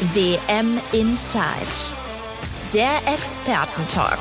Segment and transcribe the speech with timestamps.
[0.00, 1.94] WM Inside.
[2.72, 4.18] Der Expertentalk.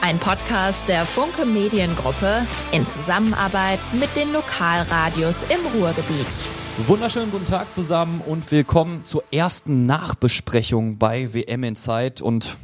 [0.00, 6.50] Ein Podcast der Funke Mediengruppe in Zusammenarbeit mit den Lokalradios im Ruhrgebiet.
[6.86, 12.56] Wunderschönen guten Tag zusammen und willkommen zur ersten Nachbesprechung bei WM Inside und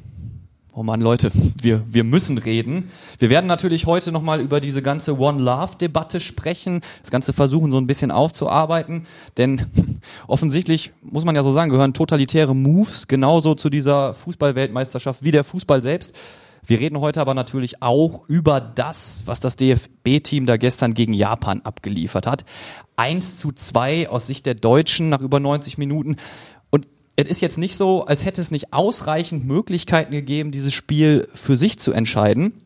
[0.76, 1.30] Oh Mann, Leute,
[1.62, 2.90] wir, wir müssen reden.
[3.20, 7.78] Wir werden natürlich heute nochmal über diese ganze One Love-Debatte sprechen, das Ganze versuchen so
[7.78, 9.06] ein bisschen aufzuarbeiten,
[9.36, 9.66] denn
[10.26, 15.44] offensichtlich, muss man ja so sagen, gehören totalitäre Moves genauso zu dieser Fußballweltmeisterschaft wie der
[15.44, 16.16] Fußball selbst.
[16.66, 21.60] Wir reden heute aber natürlich auch über das, was das DFB-Team da gestern gegen Japan
[21.62, 22.44] abgeliefert hat.
[22.96, 26.16] Eins zu zwei aus Sicht der Deutschen nach über 90 Minuten
[27.16, 31.56] es ist jetzt nicht so, als hätte es nicht ausreichend Möglichkeiten gegeben, dieses Spiel für
[31.56, 32.60] sich zu entscheiden.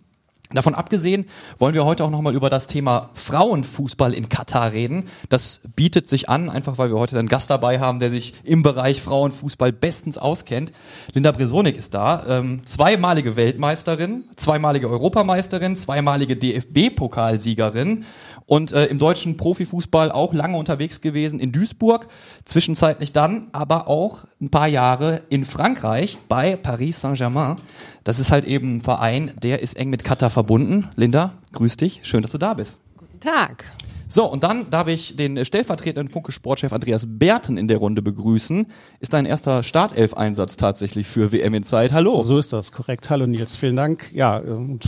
[0.50, 1.26] Davon abgesehen
[1.58, 5.04] wollen wir heute auch nochmal über das Thema Frauenfußball in Katar reden.
[5.28, 8.62] Das bietet sich an, einfach weil wir heute einen Gast dabei haben, der sich im
[8.62, 10.72] Bereich Frauenfußball bestens auskennt.
[11.12, 18.04] Linda Bresonik ist da, ähm, zweimalige Weltmeisterin, zweimalige Europameisterin, zweimalige DFB-Pokalsiegerin
[18.48, 22.08] und äh, im deutschen Profifußball auch lange unterwegs gewesen in Duisburg,
[22.46, 27.56] zwischenzeitlich dann aber auch ein paar Jahre in Frankreich bei Paris Saint-Germain.
[28.04, 30.88] Das ist halt eben ein Verein, der ist eng mit Katar verbunden.
[30.96, 32.80] Linda, grüß dich, schön, dass du da bist.
[32.96, 33.66] Guten Tag.
[34.10, 38.66] So, und dann darf ich den stellvertretenden Funke-Sportchef Andreas Berten in der Runde begrüßen.
[39.00, 41.92] Ist dein erster Startelf-Einsatz tatsächlich für WM in Zeit?
[41.92, 42.22] Hallo.
[42.22, 43.10] So ist das, korrekt.
[43.10, 44.10] Hallo Nils, vielen Dank.
[44.14, 44.80] Ja, und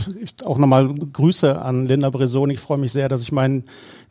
[0.43, 2.49] auch nochmal Grüße an Linda Breson.
[2.49, 3.63] Ich freue mich sehr, dass ich mein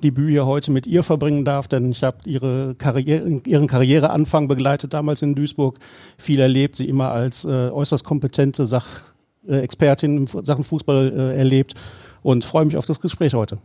[0.05, 4.94] Debüt hier heute mit ihr verbringen darf, denn ich habe ihre Karriere, ihren Karriereanfang begleitet,
[4.94, 5.81] damals in Duisburg.
[6.19, 11.75] Viel erlebt, sie immer als äh, äußerst kompetente Sachexpertin in Sachen Fußball äh, erlebt
[12.22, 13.58] und freue mich auf das Gespräch heute.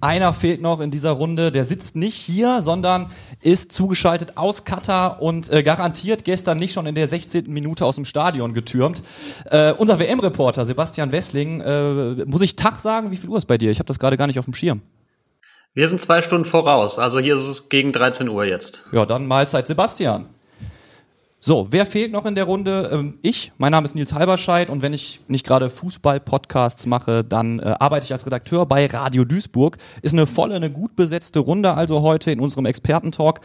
[0.00, 3.10] Einer fehlt noch in dieser Runde, der sitzt nicht hier, sondern
[3.42, 7.44] ist zugeschaltet aus Katar und äh, garantiert gestern nicht schon in der 16.
[7.52, 9.02] Minute aus dem Stadion getürmt.
[9.46, 13.56] Äh, unser WM-Reporter Sebastian Wessling, äh, muss ich Tag sagen, wie viel Uhr ist bei
[13.56, 13.70] dir?
[13.70, 14.82] Ich habe das gerade gar nicht auf dem Schirm.
[15.72, 18.84] Wir sind zwei Stunden voraus, also hier ist es gegen 13 Uhr jetzt.
[18.92, 20.26] Ja, dann Mahlzeit Sebastian.
[21.48, 22.90] So, wer fehlt noch in der Runde?
[22.92, 27.60] Ähm, ich, mein Name ist Nils Halberscheid und wenn ich nicht gerade Fußball-Podcasts mache, dann
[27.60, 29.78] äh, arbeite ich als Redakteur bei Radio Duisburg.
[30.02, 33.42] Ist eine volle, eine gut besetzte Runde also heute in unserem Expertentalk.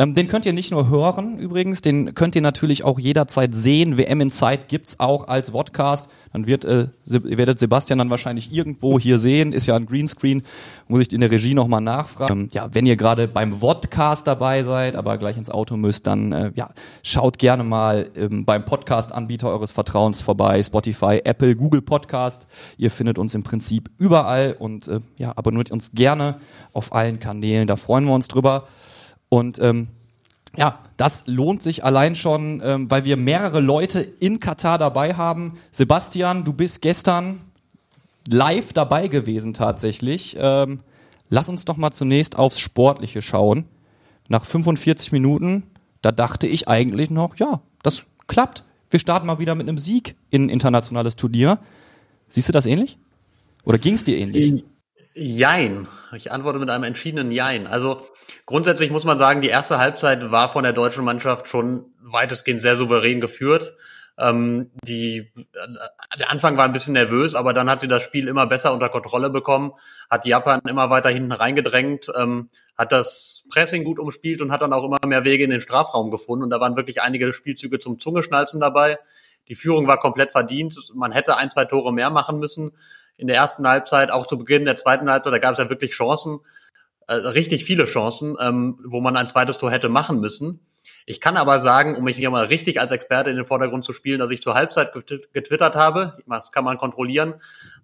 [0.00, 3.98] Ähm, den könnt ihr nicht nur hören übrigens, den könnt ihr natürlich auch jederzeit sehen.
[3.98, 6.08] WM in Zeit gibt's auch als Podcast.
[6.32, 10.42] Dann wird, äh, ihr werdet Sebastian dann wahrscheinlich irgendwo hier sehen, ist ja ein Greenscreen,
[10.88, 12.44] muss ich in der Regie nochmal nachfragen.
[12.44, 16.32] Ähm, ja, wenn ihr gerade beim Vodcast dabei seid, aber gleich ins Auto müsst, dann
[16.32, 16.70] äh, ja,
[17.02, 22.46] schaut gerne mal ähm, beim Podcast-Anbieter eures Vertrauens vorbei, Spotify, Apple, Google Podcast.
[22.78, 26.36] Ihr findet uns im Prinzip überall und äh, ja, abonniert uns gerne
[26.72, 28.66] auf allen Kanälen, da freuen wir uns drüber.
[29.30, 29.88] Und ähm,
[30.56, 35.54] ja, das lohnt sich allein schon, ähm, weil wir mehrere Leute in Katar dabei haben.
[35.70, 37.40] Sebastian, du bist gestern
[38.28, 40.36] live dabei gewesen tatsächlich.
[40.38, 40.80] Ähm,
[41.30, 43.64] lass uns doch mal zunächst aufs Sportliche schauen.
[44.28, 45.62] Nach 45 Minuten,
[46.02, 48.64] da dachte ich eigentlich noch, ja, das klappt.
[48.90, 51.58] Wir starten mal wieder mit einem Sieg in ein internationales Turnier.
[52.28, 52.98] Siehst du das ähnlich?
[53.64, 54.64] Oder ging es dir ähnlich?
[55.14, 55.86] Jein.
[56.16, 57.66] Ich antworte mit einem entschiedenen Jein.
[57.66, 58.02] Also
[58.46, 62.76] grundsätzlich muss man sagen, die erste Halbzeit war von der deutschen Mannschaft schon weitestgehend sehr
[62.76, 63.74] souverän geführt.
[64.18, 68.28] Ähm, die, äh, der Anfang war ein bisschen nervös, aber dann hat sie das Spiel
[68.28, 69.72] immer besser unter Kontrolle bekommen,
[70.10, 74.74] hat Japan immer weiter hinten reingedrängt, ähm, hat das Pressing gut umspielt und hat dann
[74.74, 76.44] auch immer mehr Wege in den Strafraum gefunden.
[76.44, 78.98] Und da waren wirklich einige Spielzüge zum Zungeschnalzen dabei.
[79.48, 80.76] Die Führung war komplett verdient.
[80.94, 82.72] Man hätte ein, zwei Tore mehr machen müssen
[83.20, 85.92] in der ersten Halbzeit, auch zu Beginn der zweiten Halbzeit, da gab es ja wirklich
[85.92, 86.40] Chancen,
[87.06, 90.60] äh, richtig viele Chancen, ähm, wo man ein zweites Tor hätte machen müssen.
[91.06, 93.92] Ich kann aber sagen, um mich hier mal richtig als Experte in den Vordergrund zu
[93.92, 94.92] spielen, dass ich zur Halbzeit
[95.32, 96.16] getwittert habe.
[96.28, 97.34] Das kann man kontrollieren.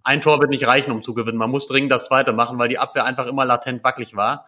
[0.03, 1.37] Ein Tor wird nicht reichen, um zu gewinnen.
[1.37, 4.45] Man muss dringend das zweite machen, weil die Abwehr einfach immer latent wackelig war.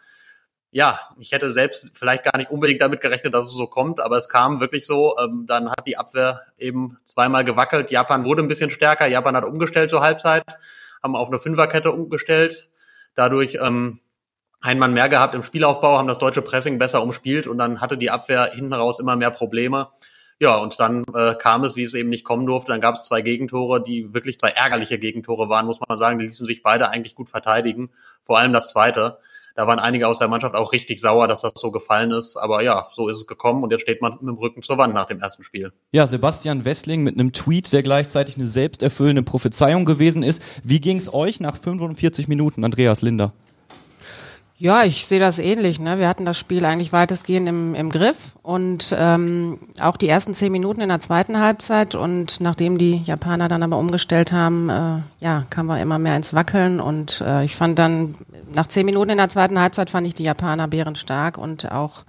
[0.71, 4.17] Ja, ich hätte selbst vielleicht gar nicht unbedingt damit gerechnet, dass es so kommt, aber
[4.17, 5.17] es kam wirklich so.
[5.17, 7.89] Ähm, dann hat die Abwehr eben zweimal gewackelt.
[7.89, 9.07] Japan wurde ein bisschen stärker.
[9.07, 10.43] Japan hat umgestellt zur Halbzeit
[11.01, 12.69] haben auf eine Fünferkette umgestellt.
[13.15, 13.99] Dadurch ähm,
[14.61, 17.97] ein Mann mehr gehabt im Spielaufbau, haben das deutsche Pressing besser umspielt und dann hatte
[17.97, 19.89] die Abwehr hinten raus immer mehr Probleme.
[20.39, 22.71] Ja, und dann äh, kam es, wie es eben nicht kommen durfte.
[22.71, 26.17] Dann gab es zwei Gegentore, die wirklich zwei ärgerliche Gegentore waren, muss man sagen.
[26.17, 27.89] Die ließen sich beide eigentlich gut verteidigen.
[28.21, 29.17] Vor allem das zweite.
[29.55, 32.37] Da waren einige aus der Mannschaft auch richtig sauer, dass das so gefallen ist.
[32.37, 34.93] Aber ja, so ist es gekommen und jetzt steht man mit dem Rücken zur Wand
[34.93, 35.73] nach dem ersten Spiel.
[35.91, 40.41] Ja, Sebastian Wessling mit einem Tweet, der gleichzeitig eine selbsterfüllende Prophezeiung gewesen ist.
[40.63, 43.33] Wie ging es euch nach 45 Minuten, Andreas Linder?
[44.61, 45.79] Ja, ich sehe das ähnlich.
[45.79, 45.99] Ne?
[45.99, 50.51] Wir hatten das Spiel eigentlich weitestgehend im, im Griff und ähm, auch die ersten zehn
[50.51, 55.45] Minuten in der zweiten Halbzeit und nachdem die Japaner dann aber umgestellt haben, äh, ja,
[55.49, 58.15] kam wir immer mehr ins Wackeln und äh, ich fand dann
[58.53, 62.03] nach zehn Minuten in der zweiten Halbzeit fand ich die Japaner bärenstark und auch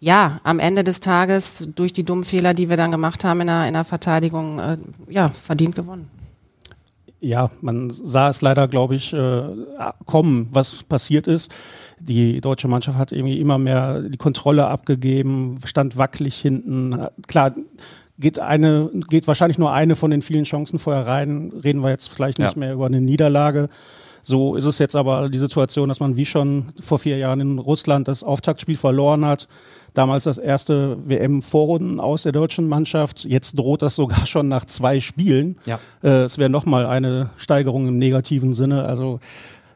[0.00, 3.46] ja, am Ende des Tages durch die dummen Fehler, die wir dann gemacht haben in
[3.46, 4.76] der, in der Verteidigung, äh,
[5.08, 6.10] ja, verdient gewonnen.
[7.20, 9.42] Ja, man sah es leider, glaube ich, äh,
[10.06, 11.52] kommen, was passiert ist.
[11.98, 17.06] Die deutsche Mannschaft hat irgendwie immer mehr die Kontrolle abgegeben, stand wackelig hinten.
[17.26, 17.54] Klar,
[18.18, 21.52] geht eine, geht wahrscheinlich nur eine von den vielen Chancen vorher rein.
[21.62, 22.58] Reden wir jetzt vielleicht nicht ja.
[22.58, 23.68] mehr über eine Niederlage.
[24.22, 27.58] So ist es jetzt aber die Situation, dass man wie schon vor vier Jahren in
[27.58, 29.48] Russland das Auftaktspiel verloren hat
[29.94, 33.24] damals das erste WM-Vorrunden aus der deutschen Mannschaft.
[33.24, 35.58] Jetzt droht das sogar schon nach zwei Spielen.
[35.66, 35.78] Ja.
[36.02, 38.84] Äh, es wäre nochmal eine Steigerung im negativen Sinne.
[38.84, 39.20] Also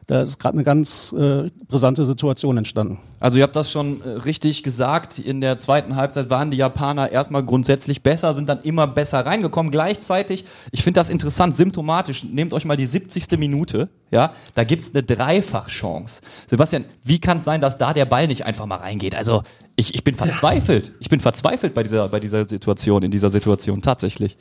[0.07, 2.99] da ist gerade eine ganz äh, brisante Situation entstanden.
[3.19, 5.17] Also ihr habt das schon äh, richtig gesagt.
[5.17, 9.71] In der zweiten Halbzeit waren die Japaner erstmal grundsätzlich besser, sind dann immer besser reingekommen.
[9.71, 13.37] Gleichzeitig, ich finde das interessant, symptomatisch, nehmt euch mal die 70.
[13.39, 16.21] Minute, ja, da gibt's eine Dreifachchance.
[16.47, 19.15] Sebastian, wie kann es sein, dass da der Ball nicht einfach mal reingeht?
[19.15, 19.41] Also
[19.75, 20.91] ich, ich bin verzweifelt.
[20.99, 24.37] Ich bin verzweifelt bei dieser, bei dieser Situation, in dieser Situation tatsächlich.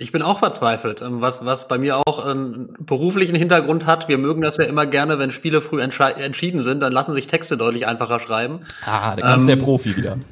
[0.00, 4.08] Ich bin auch verzweifelt, ähm, was, was bei mir auch einen beruflichen Hintergrund hat.
[4.08, 7.58] Wir mögen das ja immer gerne, wenn Spiele früh entschieden sind, dann lassen sich Texte
[7.58, 8.60] deutlich einfacher schreiben.
[8.86, 10.16] Ah, da kannst ähm, der Profi wieder.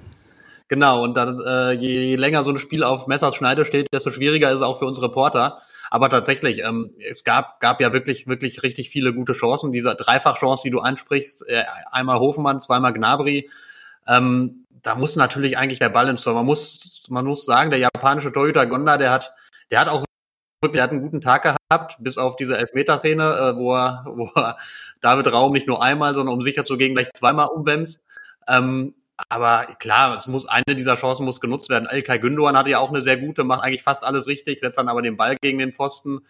[0.71, 4.51] Genau, und dann äh, je länger so ein Spiel auf Messers Schneide steht, desto schwieriger
[4.51, 5.63] ist es auch für uns Reporter.
[5.91, 9.73] Aber tatsächlich, ähm, es gab, gab ja wirklich, wirklich richtig viele gute Chancen.
[9.73, 13.49] Diese Dreifachchance, die du ansprichst, äh, einmal Hofmann, zweimal Gnabry.
[14.07, 16.35] Ähm, da muss natürlich eigentlich der Ball ins Tor.
[16.35, 19.33] Man muss, man muss sagen, der japanische Torhüter Gonda, der hat
[19.71, 20.05] der hat auch
[20.67, 24.57] der hat einen guten Tag gehabt, bis auf diese Elfmeterszene, äh, wo er, wo er
[25.01, 28.03] David Raum nicht nur einmal, sondern um sicher zu gehen, gleich zweimal umwämst.
[28.49, 28.95] Ähm,
[29.29, 31.89] aber klar, es muss eine dieser Chancen muss genutzt werden.
[31.91, 34.89] Ilkay Gündogan hatte ja auch eine sehr gute, macht eigentlich fast alles richtig, setzt dann
[34.89, 36.21] aber den Ball gegen den Pfosten.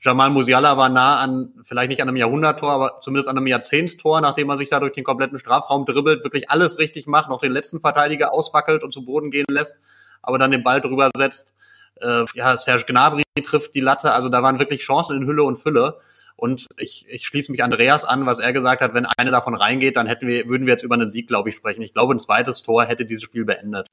[0.00, 4.20] Jamal Musiala war nah an, vielleicht nicht an einem Jahrhunderttor, aber zumindest an einem Jahrzehnttor,
[4.20, 7.52] nachdem er sich da durch den kompletten Strafraum dribbelt, wirklich alles richtig macht, noch den
[7.52, 9.80] letzten Verteidiger auswackelt und zu Boden gehen lässt,
[10.22, 11.54] aber dann den Ball drüber setzt.
[12.00, 14.12] Äh, ja, Serge Gnabry trifft die Latte.
[14.12, 15.98] Also da waren wirklich Chancen in Hülle und Fülle.
[16.36, 19.96] Und ich, ich schließe mich Andreas an, was er gesagt hat, wenn eine davon reingeht,
[19.96, 21.80] dann hätten wir, würden wir jetzt über einen Sieg, glaube ich, sprechen.
[21.80, 23.86] Ich glaube, ein zweites Tor hätte dieses Spiel beendet.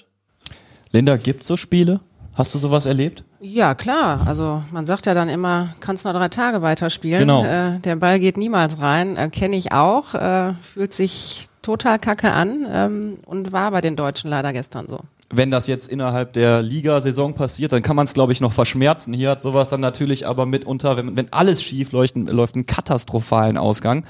[0.91, 2.01] Linda, gibt so Spiele?
[2.35, 3.23] Hast du sowas erlebt?
[3.39, 4.25] Ja, klar.
[4.25, 7.19] Also man sagt ja dann immer, kannst nur drei Tage weiterspielen.
[7.19, 7.43] Genau.
[7.43, 9.17] Äh, der Ball geht niemals rein.
[9.17, 10.15] Äh, Kenne ich auch.
[10.15, 14.99] Äh, fühlt sich total kacke an ähm, und war bei den Deutschen leider gestern so
[15.35, 19.13] wenn das jetzt innerhalb der Liga-Saison passiert, dann kann man es, glaube ich, noch verschmerzen.
[19.13, 23.57] Hier hat sowas dann natürlich aber mitunter, wenn, wenn alles schief läuft, läuft einen katastrophalen
[23.57, 24.05] Ausgang.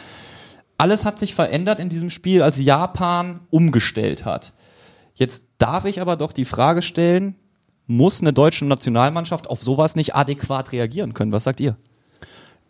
[0.77, 4.53] Alles hat sich verändert in diesem Spiel, als Japan umgestellt hat.
[5.13, 7.35] Jetzt darf ich aber doch die Frage stellen,
[7.87, 11.31] muss eine deutsche Nationalmannschaft auf sowas nicht adäquat reagieren können?
[11.31, 11.75] Was sagt ihr?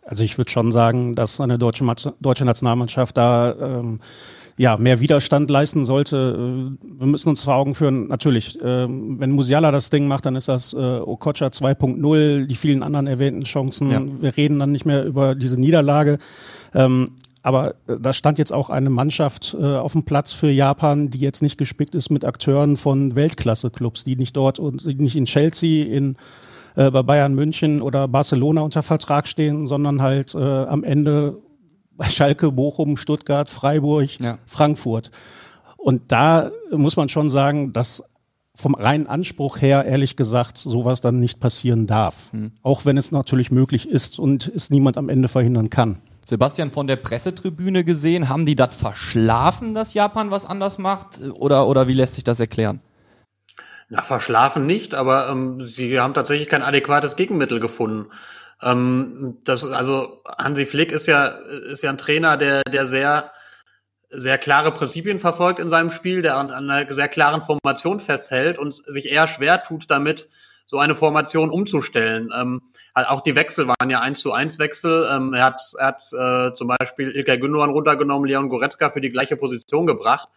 [0.04, 1.84] Also ich würde schon sagen, dass eine deutsche,
[2.20, 4.00] deutsche Nationalmannschaft da ähm,
[4.56, 6.76] ja, mehr Widerstand leisten sollte.
[6.76, 10.36] Äh, wir müssen uns vor Augen führen, natürlich, äh, wenn Musiala das Ding macht, dann
[10.36, 13.90] ist das äh, Okocha 2.0, die vielen anderen erwähnten Chancen.
[13.90, 14.02] Ja.
[14.20, 16.18] Wir reden dann nicht mehr über diese Niederlage.
[16.74, 17.12] Ähm,
[17.44, 21.42] aber da stand jetzt auch eine Mannschaft äh, auf dem Platz für Japan, die jetzt
[21.42, 26.16] nicht gespickt ist mit Akteuren von Weltklasse-Clubs, die nicht dort und nicht in Chelsea, in
[26.74, 31.36] äh, bei Bayern München oder Barcelona unter Vertrag stehen, sondern halt äh, am Ende
[31.92, 34.38] bei Schalke, Bochum, Stuttgart, Freiburg, ja.
[34.46, 35.10] Frankfurt.
[35.76, 38.04] Und da muss man schon sagen, dass
[38.54, 42.32] vom reinen Anspruch her, ehrlich gesagt, sowas dann nicht passieren darf.
[42.32, 42.52] Hm.
[42.62, 45.98] Auch wenn es natürlich möglich ist und es niemand am Ende verhindern kann.
[46.26, 51.20] Sebastian, von der Pressetribüne gesehen, haben die das verschlafen, dass Japan was anders macht?
[51.34, 52.80] Oder, oder wie lässt sich das erklären?
[53.90, 58.10] Na, verschlafen nicht, aber ähm, sie haben tatsächlich kein adäquates Gegenmittel gefunden.
[58.62, 63.30] Ähm, das, also Hansi Flick ist ja, ist ja ein Trainer, der, der sehr,
[64.10, 68.58] sehr klare Prinzipien verfolgt in seinem Spiel, der an, an einer sehr klaren Formation festhält
[68.58, 70.28] und sich eher schwer tut damit,
[70.74, 72.32] so eine Formation umzustellen.
[72.36, 72.60] Ähm,
[72.94, 75.08] auch die Wechsel waren ja eins zu eins Wechsel.
[75.08, 79.10] Ähm, er hat, er hat äh, zum Beispiel Ilkay Gündogan runtergenommen, Leon Goretzka für die
[79.10, 80.28] gleiche Position gebracht.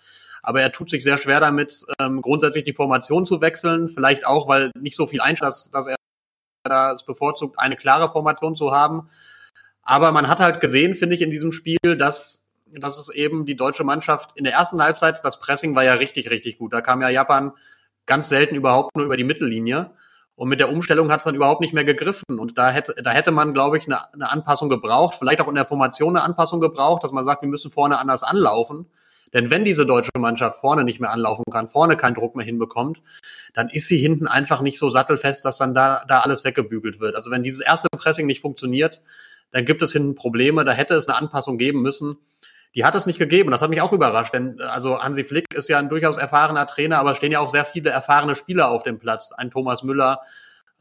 [0.43, 3.87] Aber er tut sich sehr schwer damit, ähm, grundsätzlich die Formation zu wechseln.
[3.87, 5.95] Vielleicht auch, weil nicht so viel einschätzt, dass, dass er
[6.63, 9.09] da es bevorzugt, eine klare Formation zu haben.
[9.81, 13.55] Aber man hat halt gesehen, finde ich, in diesem Spiel, dass, dass es eben die
[13.55, 16.73] deutsche Mannschaft in der ersten Halbzeit, das Pressing war ja richtig, richtig gut.
[16.73, 17.53] Da kam ja Japan
[18.05, 19.89] ganz selten überhaupt nur über die Mittellinie.
[20.37, 22.39] Und mit der Umstellung hat es dann überhaupt nicht mehr gegriffen.
[22.39, 25.55] Und da hätte, da hätte man, glaube ich, eine, eine Anpassung gebraucht, vielleicht auch in
[25.55, 28.85] der Formation eine Anpassung gebraucht, dass man sagt, wir müssen vorne anders anlaufen.
[29.33, 33.01] Denn wenn diese deutsche Mannschaft vorne nicht mehr anlaufen kann, vorne keinen Druck mehr hinbekommt,
[33.55, 37.15] dann ist sie hinten einfach nicht so sattelfest, dass dann da, da alles weggebügelt wird.
[37.15, 39.01] Also wenn dieses erste Pressing nicht funktioniert,
[39.51, 40.63] dann gibt es hinten Probleme.
[40.65, 42.17] Da hätte es eine Anpassung geben müssen.
[42.75, 43.51] Die hat es nicht gegeben.
[43.51, 46.99] Das hat mich auch überrascht, denn also Hansi Flick ist ja ein durchaus erfahrener Trainer,
[46.99, 49.31] aber stehen ja auch sehr viele erfahrene Spieler auf dem Platz.
[49.31, 50.21] Ein Thomas Müller,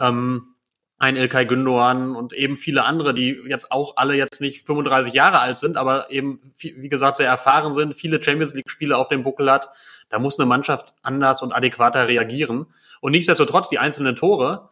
[0.00, 0.57] ähm,
[0.99, 5.40] ein Ilkay Gündoğan und eben viele andere, die jetzt auch alle jetzt nicht 35 Jahre
[5.40, 9.50] alt sind, aber eben, wie gesagt, sehr erfahren sind, viele Champions League-Spiele auf dem Buckel
[9.50, 9.69] hat.
[10.09, 12.66] Da muss eine Mannschaft anders und adäquater reagieren.
[13.00, 14.71] Und nichtsdestotrotz, die einzelnen Tore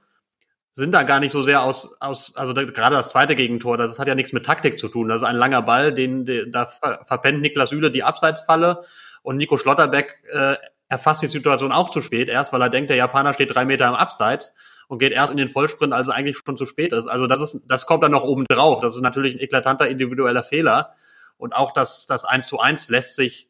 [0.75, 4.01] sind da gar nicht so sehr aus, aus also da, gerade das zweite Gegentor, das
[4.01, 5.09] hat ja nichts mit Taktik zu tun.
[5.09, 8.83] Das ist ein langer Ball, den, den da verpennt Niklas Süle die Abseitsfalle
[9.23, 10.57] und Nico Schlotterbeck äh,
[10.89, 13.87] erfasst die Situation auch zu spät erst, weil er denkt, der Japaner steht drei Meter
[13.87, 14.57] im Abseits
[14.89, 17.07] und geht erst in den Vollsprint, als es eigentlich schon zu spät ist.
[17.07, 18.81] Also das ist, das kommt dann noch oben drauf.
[18.81, 20.95] Das ist natürlich ein eklatanter individueller Fehler.
[21.37, 23.49] Und auch das, das 1 zu 1 lässt sich,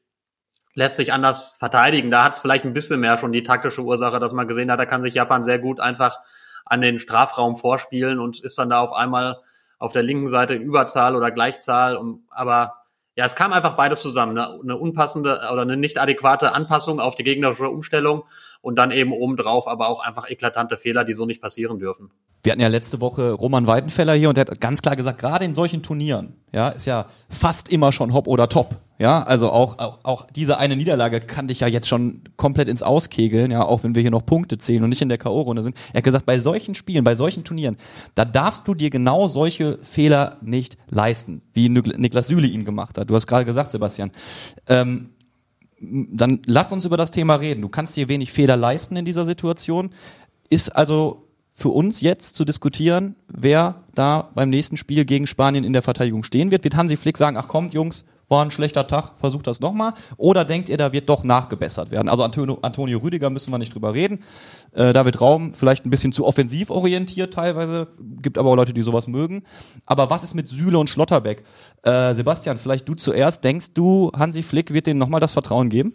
[0.75, 2.11] lässt sich anders verteidigen.
[2.11, 4.79] Da hat es vielleicht ein bisschen mehr schon die taktische Ursache, dass man gesehen hat,
[4.79, 6.21] da kann sich Japan sehr gut einfach
[6.65, 9.41] an den Strafraum vorspielen und ist dann da auf einmal
[9.79, 11.99] auf der linken Seite Überzahl oder Gleichzahl.
[12.31, 12.75] aber
[13.17, 14.35] ja, es kam einfach beides zusammen.
[14.35, 14.59] Ne?
[14.63, 18.25] Eine unpassende oder eine nicht adäquate Anpassung auf die gegnerische Umstellung
[18.61, 22.11] und dann eben obendrauf aber auch einfach eklatante Fehler, die so nicht passieren dürfen.
[22.45, 25.47] Wir hatten ja letzte Woche Roman Weidenfeller hier und der hat ganz klar gesagt, gerade
[25.47, 28.77] in solchen Turnieren, ja, ist ja fast immer schon Hop oder Top.
[28.99, 32.83] Ja, also auch, auch, auch diese eine Niederlage kann dich ja jetzt schon komplett ins
[32.83, 35.77] Auskegeln, ja, auch wenn wir hier noch Punkte zählen und nicht in der K.O.-Runde sind.
[35.95, 37.79] Er hat gesagt, bei solchen Spielen, bei solchen Turnieren,
[38.15, 43.09] da darfst du dir genau solche Fehler nicht leisten, wie Niklas Süle ihn gemacht hat.
[43.09, 44.13] Du hast gerade gesagt, Sebastian.
[44.69, 45.11] Ähm,
[45.81, 47.63] dann lass uns über das Thema reden.
[47.63, 49.91] Du kannst dir wenig Fehler leisten in dieser Situation.
[50.51, 51.24] Ist also
[51.55, 56.25] für uns jetzt zu diskutieren, wer da beim nächsten Spiel gegen Spanien in der Verteidigung
[56.25, 56.65] stehen wird.
[56.65, 59.93] Wird Hansi Flick sagen, ach kommt Jungs, war ein schlechter Tag, versucht das nochmal.
[60.17, 62.09] Oder denkt ihr, da wird doch nachgebessert werden?
[62.09, 64.21] Also Antonio, Antonio Rüdiger müssen wir nicht drüber reden.
[64.73, 67.87] Äh, David Raum vielleicht ein bisschen zu offensiv orientiert teilweise,
[68.21, 69.45] gibt aber auch Leute, die sowas mögen.
[69.87, 71.45] Aber was ist mit Süle und Schlotterbeck?
[71.83, 73.45] Äh, Sebastian, vielleicht du zuerst.
[73.45, 75.93] Denkst du, Hansi Flick wird denen nochmal das Vertrauen geben?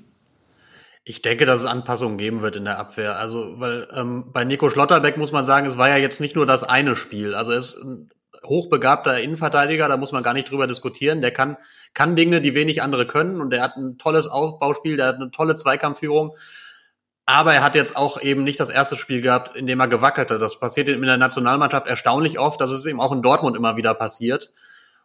[1.04, 3.18] Ich denke, dass es Anpassungen geben wird in der Abwehr.
[3.18, 6.46] Also, weil ähm, bei Nico Schlotterbeck muss man sagen, es war ja jetzt nicht nur
[6.46, 7.34] das eine Spiel.
[7.34, 8.10] Also es ist ein
[8.46, 11.22] hochbegabter Innenverteidiger, da muss man gar nicht drüber diskutieren.
[11.22, 11.58] Der kann,
[11.94, 15.32] kann Dinge, die wenig andere können und der hat ein tolles Aufbauspiel, der hat eine
[15.32, 16.36] tolle Zweikampfführung.
[17.26, 20.40] Aber er hat jetzt auch eben nicht das erste Spiel gehabt, in dem er gewackelte.
[20.40, 22.60] Das passiert in der Nationalmannschaft erstaunlich oft.
[22.60, 24.52] Das ist eben auch in Dortmund immer wieder passiert.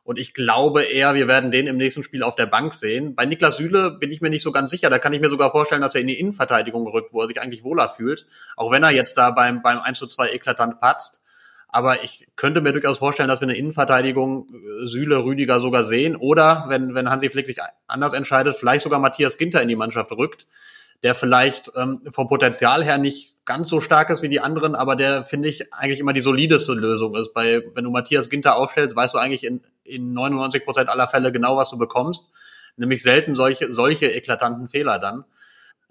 [0.04, 3.14] Und ich glaube eher, wir werden den im nächsten Spiel auf der Bank sehen.
[3.14, 4.90] Bei Niklas Süle bin ich mir nicht so ganz sicher.
[4.90, 7.40] Da kann ich mir sogar vorstellen, dass er in die Innenverteidigung rückt, wo er sich
[7.40, 8.26] eigentlich wohler fühlt.
[8.56, 11.24] Auch wenn er jetzt da beim, beim 1 zu 2 eklatant patzt.
[11.68, 16.16] Aber ich könnte mir durchaus vorstellen, dass wir eine Innenverteidigung äh, Süle, Rüdiger sogar sehen.
[16.16, 17.58] Oder wenn, wenn Hansi Flick sich
[17.88, 20.46] anders entscheidet, vielleicht sogar Matthias Ginter in die Mannschaft rückt,
[21.04, 24.96] der vielleicht ähm, vom Potenzial her nicht ganz so stark ist wie die anderen, aber
[24.96, 27.34] der, finde ich, eigentlich immer die solideste Lösung ist.
[27.34, 31.30] Bei, wenn du Matthias Ginter aufstellst, weißt du eigentlich in, in 99 Prozent aller Fälle
[31.30, 32.30] genau, was du bekommst.
[32.76, 35.26] Nämlich selten solche, solche eklatanten Fehler dann.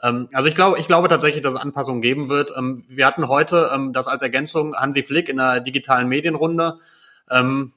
[0.01, 2.51] Ähm, also ich glaube, ich glaube tatsächlich, dass es Anpassungen geben wird.
[2.57, 6.79] Ähm, wir hatten heute ähm, das als Ergänzung Hansi Flick in der digitalen Medienrunde.
[7.29, 7.71] Ähm,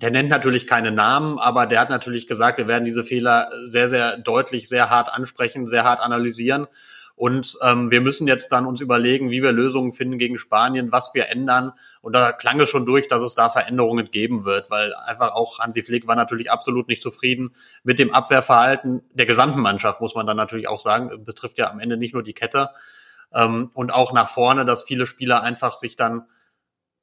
[0.00, 3.88] der nennt natürlich keine Namen, aber der hat natürlich gesagt, wir werden diese Fehler sehr,
[3.88, 6.66] sehr deutlich, sehr hart ansprechen, sehr hart analysieren.
[7.16, 11.14] Und ähm, wir müssen jetzt dann uns überlegen, wie wir Lösungen finden gegen Spanien, was
[11.14, 11.72] wir ändern.
[12.02, 15.58] Und da klang es schon durch, dass es da Veränderungen geben wird, weil einfach auch
[15.58, 20.26] Hansi Flick war natürlich absolut nicht zufrieden mit dem Abwehrverhalten der gesamten Mannschaft, muss man
[20.26, 21.24] dann natürlich auch sagen.
[21.24, 22.68] Betrifft ja am Ende nicht nur die Kette.
[23.32, 26.26] Ähm, und auch nach vorne, dass viele Spieler einfach sich dann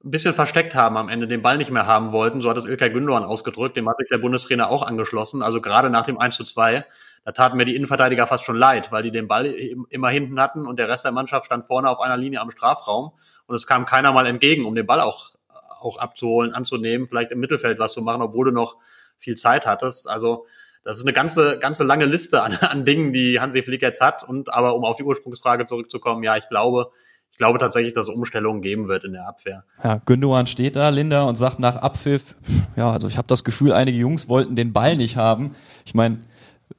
[0.03, 2.41] ein bisschen versteckt haben am Ende, den Ball nicht mehr haben wollten.
[2.41, 3.77] So hat es Ilkay Gündoğan ausgedrückt.
[3.77, 5.41] Dem hat sich der Bundestrainer auch angeschlossen.
[5.41, 6.85] Also gerade nach dem 1 zu 2,
[7.23, 10.67] da taten mir die Innenverteidiger fast schon leid, weil die den Ball immer hinten hatten
[10.67, 13.13] und der Rest der Mannschaft stand vorne auf einer Linie am Strafraum.
[13.47, 15.35] Und es kam keiner mal entgegen, um den Ball auch,
[15.79, 18.75] auch abzuholen, anzunehmen, vielleicht im Mittelfeld was zu machen, obwohl du noch
[19.17, 20.09] viel Zeit hattest.
[20.09, 20.45] Also
[20.83, 24.27] das ist eine ganze, ganze lange Liste an, an Dingen, die Hansi Flick jetzt hat.
[24.27, 26.91] Und aber um auf die Ursprungsfrage zurückzukommen, ja, ich glaube,
[27.33, 29.63] ich glaube tatsächlich, dass es Umstellungen geben wird in der Abwehr.
[29.83, 32.35] Ja, Gündogan steht da, Linda, und sagt nach Abpfiff,
[32.75, 35.55] ja, also ich habe das Gefühl, einige Jungs wollten den Ball nicht haben.
[35.83, 36.19] Ich meine,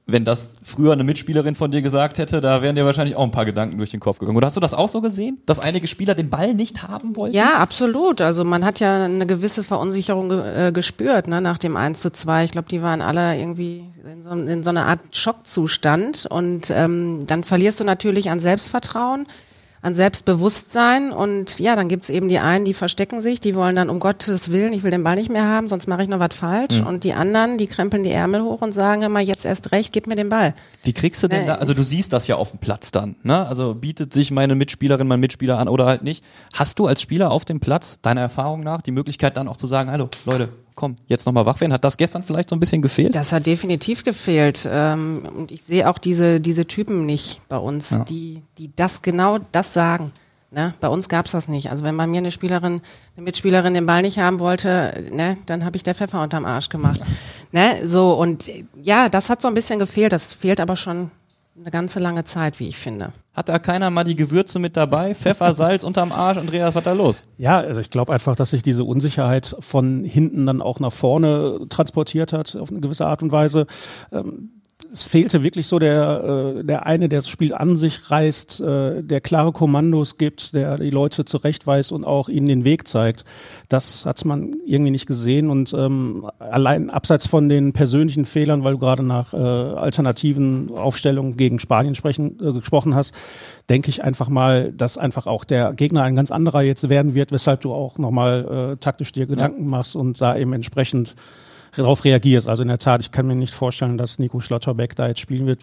[0.07, 3.33] wenn das früher eine Mitspielerin von dir gesagt hätte, da wären dir wahrscheinlich auch ein
[3.33, 4.37] paar Gedanken durch den Kopf gegangen.
[4.37, 7.35] Oder hast du das auch so gesehen, dass einige Spieler den Ball nicht haben wollten?
[7.35, 8.21] Ja, absolut.
[8.21, 12.45] Also man hat ja eine gewisse Verunsicherung äh, gespürt ne, nach dem 1 zu 2.
[12.45, 16.27] Ich glaube, die waren alle irgendwie in so, in so einer Art Schockzustand.
[16.31, 19.27] Und ähm, dann verlierst du natürlich an Selbstvertrauen.
[19.85, 23.91] An Selbstbewusstsein und ja, dann gibt's eben die einen, die verstecken sich, die wollen dann
[23.91, 26.35] um Gottes Willen, ich will den Ball nicht mehr haben, sonst mache ich noch was
[26.35, 26.87] falsch mhm.
[26.87, 30.07] und die anderen, die krempeln die Ärmel hoch und sagen immer, jetzt erst recht, gib
[30.07, 30.55] mir den Ball.
[30.85, 33.17] Wie kriegst du denn äh, da, also du siehst das ja auf dem Platz dann,
[33.23, 33.47] ne?
[33.47, 36.25] Also bietet sich meine Mitspielerin, mein Mitspieler an oder halt nicht.
[36.55, 39.67] Hast du als Spieler auf dem Platz, deiner Erfahrung nach, die Möglichkeit dann auch zu
[39.67, 41.73] sagen, hallo Leute, komm, jetzt nochmal wach werden.
[41.73, 43.15] Hat das gestern vielleicht so ein bisschen gefehlt?
[43.15, 44.69] Das hat definitiv gefehlt.
[44.71, 48.05] Ähm, und ich sehe auch diese, diese Typen nicht bei uns, ja.
[48.05, 50.13] die, die das genau das sagen.
[50.51, 50.73] Ne?
[50.81, 51.71] Bei uns gab's das nicht.
[51.71, 52.81] Also wenn bei mir eine Spielerin,
[53.17, 56.69] eine Mitspielerin den Ball nicht haben wollte, ne, dann habe ich der Pfeffer unterm Arsch
[56.69, 57.01] gemacht.
[57.53, 57.87] ne?
[57.87, 58.49] So, und
[58.81, 60.13] ja, das hat so ein bisschen gefehlt.
[60.13, 61.11] Das fehlt aber schon
[61.57, 63.13] eine ganze lange Zeit, wie ich finde.
[63.33, 65.15] Hat da keiner mal die Gewürze mit dabei?
[65.15, 67.23] Pfeffer, Salz unterm Arsch, Andreas, was da los?
[67.37, 71.67] Ja, also ich glaube einfach, dass sich diese Unsicherheit von hinten dann auch nach vorne
[71.69, 73.67] transportiert hat, auf eine gewisse Art und Weise.
[74.13, 74.54] Ähm,
[74.93, 79.03] es fehlte wirklich so der, äh, der eine, der das Spiel an sich reißt, äh,
[79.03, 83.25] der klare Kommandos gibt, der die Leute zurechtweist und auch ihnen den Weg zeigt.
[83.69, 88.75] Das hat man irgendwie nicht gesehen und ähm, allein abseits von den persönlichen Fehlern, weil
[88.75, 93.15] du gerade nach äh, alternativen Aufstellungen gegen Spanien sprechen, äh, gesprochen hast,
[93.69, 97.33] denke ich einfach mal, dass einfach auch der Gegner ein ganz anderer jetzt werden wird,
[97.33, 99.69] weshalb du auch nochmal äh, taktisch dir Gedanken ja.
[99.71, 101.15] machst und da eben entsprechend
[101.77, 102.49] darauf reagierst.
[102.49, 105.47] Also in der Tat, ich kann mir nicht vorstellen, dass Nico Schlotterbeck da jetzt spielen
[105.47, 105.61] wird.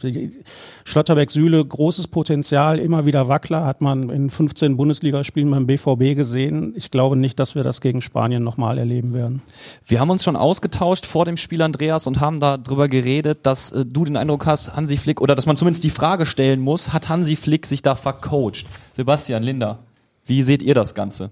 [0.85, 6.73] Schlotterbeck-Süle, großes Potenzial, immer wieder Wackler, hat man in 15 Bundesligaspielen beim BVB gesehen.
[6.75, 9.41] Ich glaube nicht, dass wir das gegen Spanien nochmal erleben werden.
[9.85, 13.85] Wir haben uns schon ausgetauscht vor dem Spiel, Andreas, und haben darüber geredet, dass äh,
[13.85, 17.09] du den Eindruck hast, Hansi Flick, oder dass man zumindest die Frage stellen muss, hat
[17.09, 18.65] Hansi Flick sich da vercoacht?
[18.95, 19.79] Sebastian, Linda,
[20.25, 21.31] wie seht ihr das Ganze?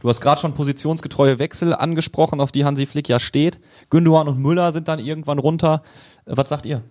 [0.00, 3.58] Du hast gerade schon positionsgetreue Wechsel angesprochen, auf die Hansi Flick ja steht.
[3.90, 5.82] Gündogan und Müller sind dann irgendwann runter.
[6.26, 6.82] Äh, was sagt ihr?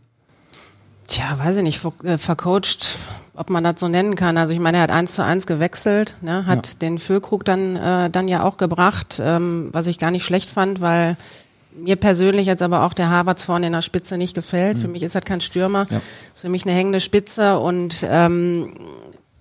[1.08, 3.00] Tja, weiß ich nicht, äh, vercoacht,
[3.34, 4.38] ob man das so nennen kann.
[4.38, 6.74] Also ich meine, er hat eins zu eins gewechselt, ne, hat ja.
[6.82, 10.82] den Füllkrug dann, äh, dann ja auch gebracht, ähm, was ich gar nicht schlecht fand,
[10.82, 11.18] weil
[11.76, 14.78] mir persönlich jetzt aber auch der Havertz vorne in der Spitze nicht gefällt.
[14.78, 14.82] Mhm.
[14.82, 15.88] Für mich ist er kein Stürmer.
[15.90, 15.98] Ja.
[16.36, 18.74] Ist für mich eine hängende Spitze und ähm,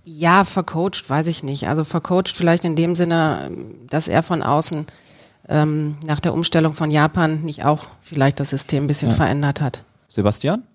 [0.08, 1.68] ja, vercoacht, weiß ich nicht.
[1.68, 3.50] Also vercoacht vielleicht in dem Sinne,
[3.90, 4.86] dass er von außen
[5.48, 9.16] ähm, nach der Umstellung von Japan nicht auch vielleicht das System ein bisschen ja.
[9.16, 9.84] verändert hat.
[10.08, 10.66] Sebastian?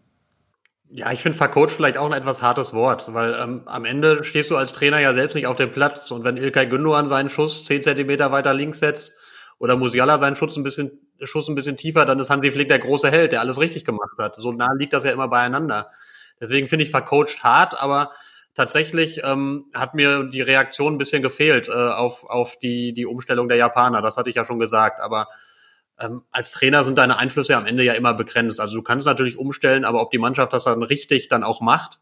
[0.92, 4.52] Ja, ich finde vercoacht vielleicht auch ein etwas hartes Wort, weil ähm, am Ende stehst
[4.52, 7.66] du als Trainer ja selbst nicht auf dem Platz und wenn Ilkay Gündogan seinen Schuss
[7.66, 9.14] zehn Zentimeter weiter links setzt
[9.58, 10.92] oder Musiala seinen Schuss ein bisschen
[11.24, 14.12] Schuss ein bisschen tiefer, dann ist Hansi Flick der große Held, der alles richtig gemacht
[14.20, 14.36] hat.
[14.36, 15.90] So nah liegt das ja immer beieinander.
[16.40, 18.12] Deswegen finde ich vercoacht hart, aber
[18.56, 23.48] tatsächlich ähm, hat mir die Reaktion ein bisschen gefehlt äh, auf, auf die, die Umstellung
[23.48, 24.02] der Japaner.
[24.02, 25.00] Das hatte ich ja schon gesagt.
[25.00, 25.28] Aber
[26.00, 28.60] ähm, als Trainer sind deine Einflüsse am Ende ja immer begrenzt.
[28.60, 32.00] Also du kannst natürlich umstellen, aber ob die Mannschaft das dann richtig dann auch macht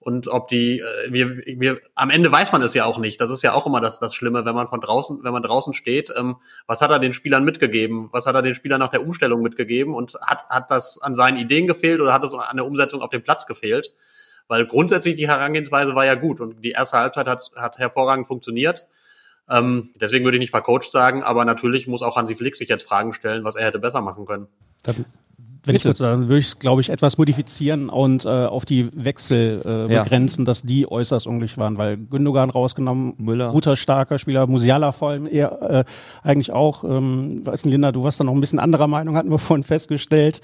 [0.00, 3.20] und ob die, äh, wir, wir, am Ende weiß man es ja auch nicht.
[3.20, 5.74] Das ist ja auch immer das, das Schlimme, wenn man von draußen, wenn man draußen
[5.74, 6.10] steht.
[6.16, 8.08] Ähm, was hat er den Spielern mitgegeben?
[8.12, 9.94] Was hat er den Spielern nach der Umstellung mitgegeben?
[9.94, 13.10] Und hat, hat das an seinen Ideen gefehlt oder hat es an der Umsetzung auf
[13.10, 13.92] dem Platz gefehlt?
[14.48, 18.88] Weil grundsätzlich die Herangehensweise war ja gut und die erste Halbzeit hat, hat hervorragend funktioniert.
[19.48, 22.86] Ähm, deswegen würde ich nicht vercoacht sagen, aber natürlich muss auch Hansi Flick sich jetzt
[22.86, 24.48] Fragen stellen, was er hätte besser machen können.
[24.82, 25.04] Dann
[25.68, 25.88] wenn Bitte.
[25.90, 29.62] ich kurz, dann würde ich es, glaube ich, etwas modifizieren und äh, auf die Wechsel
[29.64, 30.02] äh, ja.
[30.02, 35.10] begrenzen, dass die äußerst unglücklich waren, weil Gündogan rausgenommen, Müller, guter, starker Spieler, Musiala vor
[35.10, 35.84] allem eher äh,
[36.26, 36.84] eigentlich auch.
[36.84, 39.62] Ähm, weiß nicht, Linda, du warst da noch ein bisschen anderer Meinung, hatten wir vorhin
[39.62, 40.40] festgestellt.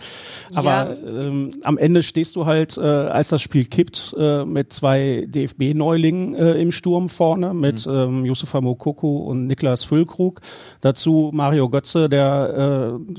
[0.55, 0.97] Aber ja.
[1.07, 6.35] ähm, am Ende stehst du halt, äh, als das Spiel kippt, äh, mit zwei DFB-Neulingen
[6.35, 7.93] äh, im Sturm vorne, mit mhm.
[7.93, 10.43] ähm, Yusufa Mokoko und Niklas Füllkrug.
[10.83, 13.15] Dazu Mario Götze, der äh,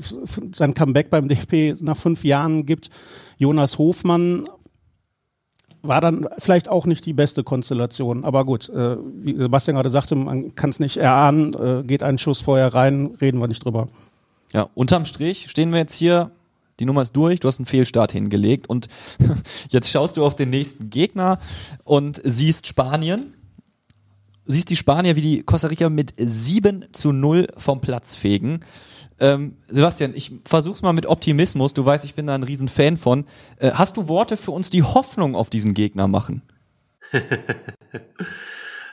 [0.52, 2.90] sein Comeback beim DFB nach fünf Jahren gibt.
[3.38, 4.44] Jonas Hofmann
[5.82, 8.24] war dann vielleicht auch nicht die beste Konstellation.
[8.24, 12.18] Aber gut, äh, wie Sebastian gerade sagte, man kann es nicht erahnen, äh, geht ein
[12.18, 13.88] Schuss vorher rein, reden wir nicht drüber.
[14.52, 16.30] Ja, unterm Strich stehen wir jetzt hier,
[16.78, 18.88] die Nummer ist durch, du hast einen Fehlstart hingelegt und
[19.70, 21.38] jetzt schaust du auf den nächsten Gegner
[21.84, 23.34] und siehst Spanien.
[24.46, 28.60] Siehst die Spanier, wie die Costa Rica mit 7 zu 0 vom Platz fegen.
[29.18, 31.74] Ähm, Sebastian, ich versuch's mal mit Optimismus.
[31.74, 33.24] Du weißt, ich bin da ein riesen Fan von.
[33.58, 36.42] Äh, hast du Worte für uns, die Hoffnung auf diesen Gegner machen?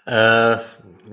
[0.06, 0.58] äh,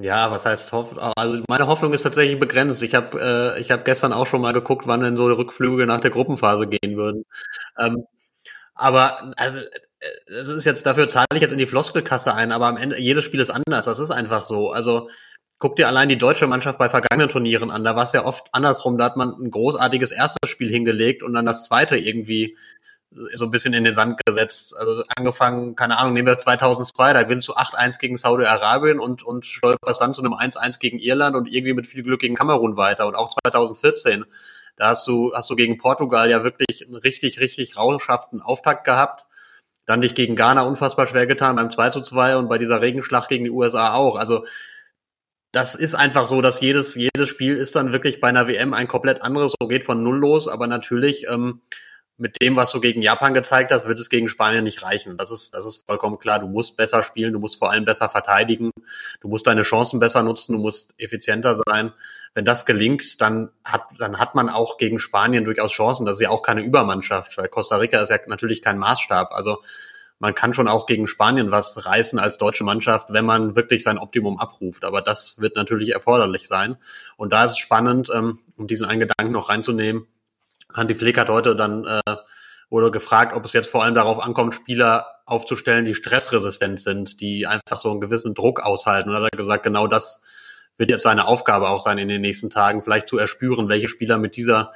[0.00, 1.02] ja, was heißt Hoffnung?
[1.16, 2.82] Also meine Hoffnung ist tatsächlich begrenzt.
[2.82, 6.00] Ich habe äh, ich hab gestern auch schon mal geguckt, wann denn so Rückflüge nach
[6.00, 7.24] der Gruppenphase gehen würden.
[7.78, 8.04] Ähm,
[8.74, 9.58] aber also,
[10.26, 13.24] das ist jetzt dafür zahle ich jetzt in die Floskelkasse ein, aber am Ende jedes
[13.24, 13.84] Spiel ist anders.
[13.84, 14.70] Das ist einfach so.
[14.70, 15.08] Also
[15.60, 17.84] Guck dir allein die deutsche Mannschaft bei vergangenen Turnieren an.
[17.84, 18.96] Da war es ja oft andersrum.
[18.96, 22.56] Da hat man ein großartiges erstes Spiel hingelegt und dann das zweite irgendwie
[23.34, 24.74] so ein bisschen in den Sand gesetzt.
[24.78, 29.44] Also angefangen, keine Ahnung, nehmen wir 2002, da gewinnst du 8-1 gegen Saudi-Arabien und, und
[29.44, 33.06] stolperst dann zu einem 1-1 gegen Irland und irgendwie mit viel Glück gegen Kamerun weiter.
[33.06, 34.24] Und auch 2014,
[34.76, 39.26] da hast du, hast du gegen Portugal ja wirklich einen richtig, richtig rauschhaften Auftakt gehabt.
[39.90, 43.28] Dann dich gegen Ghana unfassbar schwer getan beim 2 zu 2 und bei dieser Regenschlacht
[43.28, 44.14] gegen die USA auch.
[44.14, 44.44] Also
[45.50, 48.86] das ist einfach so, dass jedes, jedes Spiel ist dann wirklich bei einer WM ein
[48.86, 51.62] komplett anderes, so geht von null los, aber natürlich ähm,
[52.20, 55.16] mit dem, was du gegen Japan gezeigt hast, wird es gegen Spanien nicht reichen.
[55.16, 56.38] Das ist, das ist vollkommen klar.
[56.38, 58.70] Du musst besser spielen, du musst vor allem besser verteidigen,
[59.20, 61.92] du musst deine Chancen besser nutzen, du musst effizienter sein.
[62.34, 66.04] Wenn das gelingt, dann hat, dann hat man auch gegen Spanien durchaus Chancen.
[66.04, 69.32] Das ist ja auch keine Übermannschaft, weil Costa Rica ist ja natürlich kein Maßstab.
[69.32, 69.62] Also
[70.18, 73.96] man kann schon auch gegen Spanien was reißen als deutsche Mannschaft, wenn man wirklich sein
[73.96, 74.84] Optimum abruft.
[74.84, 76.76] Aber das wird natürlich erforderlich sein.
[77.16, 80.06] Und da ist es spannend, ähm, um diesen einen Gedanken noch reinzunehmen,
[80.74, 82.16] Hansi Flick hat heute dann äh,
[82.70, 87.46] wurde gefragt, ob es jetzt vor allem darauf ankommt, Spieler aufzustellen, die stressresistent sind, die
[87.46, 89.10] einfach so einen gewissen Druck aushalten.
[89.10, 90.24] Und er hat gesagt, genau das
[90.76, 94.18] wird jetzt seine Aufgabe auch sein in den nächsten Tagen, vielleicht zu erspüren, welche Spieler
[94.18, 94.72] mit dieser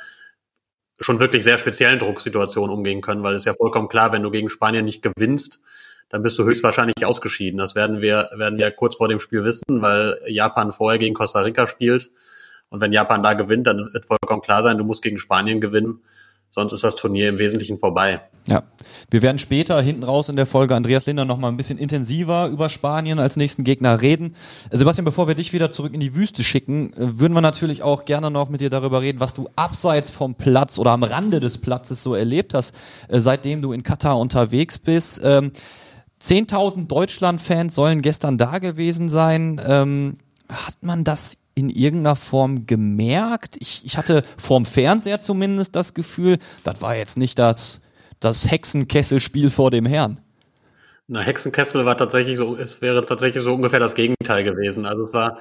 [1.00, 4.30] schon wirklich sehr speziellen Drucksituation umgehen können, weil es ist ja vollkommen klar, wenn du
[4.30, 5.60] gegen Spanien nicht gewinnst,
[6.08, 7.58] dann bist du höchstwahrscheinlich ausgeschieden.
[7.58, 11.40] Das werden wir, werden wir kurz vor dem Spiel wissen, weil Japan vorher gegen Costa
[11.40, 12.10] Rica spielt.
[12.70, 16.00] Und wenn Japan da gewinnt, dann wird vollkommen klar sein, du musst gegen Spanien gewinnen.
[16.54, 18.20] Sonst ist das Turnier im Wesentlichen vorbei.
[18.46, 18.62] Ja,
[19.10, 22.46] wir werden später hinten raus in der Folge Andreas Linder noch mal ein bisschen intensiver
[22.46, 24.36] über Spanien als nächsten Gegner reden.
[24.70, 28.04] Sebastian, bevor wir dich wieder zurück in die Wüste schicken, äh, würden wir natürlich auch
[28.04, 31.58] gerne noch mit dir darüber reden, was du abseits vom Platz oder am Rande des
[31.58, 32.72] Platzes so erlebt hast,
[33.08, 35.24] äh, seitdem du in Katar unterwegs bist.
[35.24, 39.60] 10.000 ähm, Deutschland-Fans sollen gestern da gewesen sein.
[39.66, 43.56] Ähm, hat man das in irgendeiner Form gemerkt.
[43.60, 47.80] Ich, ich hatte vorm Fernseher zumindest das Gefühl, das war jetzt nicht das,
[48.20, 50.20] das Hexenkesselspiel vor dem Herrn.
[51.06, 54.86] Na, Hexenkessel war tatsächlich so, es wäre tatsächlich so ungefähr das Gegenteil gewesen.
[54.86, 55.38] Also es war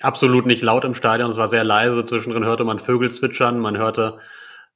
[0.00, 2.04] absolut nicht laut im Stadion, es war sehr leise.
[2.04, 4.18] Zwischendrin hörte man Vögel zwitschern, man hörte,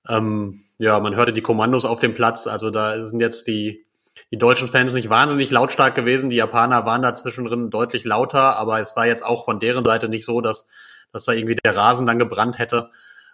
[0.09, 2.47] ähm, ja, man hörte die Kommandos auf dem Platz.
[2.47, 3.85] Also da sind jetzt die,
[4.31, 6.31] die deutschen Fans nicht wahnsinnig lautstark gewesen.
[6.31, 10.09] Die Japaner waren da zwischendrin deutlich lauter, aber es war jetzt auch von deren Seite
[10.09, 10.69] nicht so, dass,
[11.13, 12.91] dass da irgendwie der Rasen dann gebrannt hätte.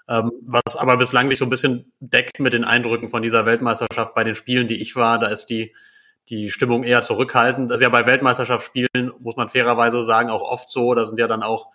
[0.09, 4.15] Ähm, was aber bislang sich so ein bisschen deckt mit den Eindrücken von dieser Weltmeisterschaft
[4.15, 5.19] bei den Spielen, die ich war.
[5.19, 5.75] Da ist die,
[6.31, 7.71] die Stimmung eher zurückhaltend.
[7.71, 10.95] Das ist ja bei Weltmeisterschaftsspielen, muss man fairerweise sagen, auch oft so.
[10.95, 11.69] Da sind ja dann auch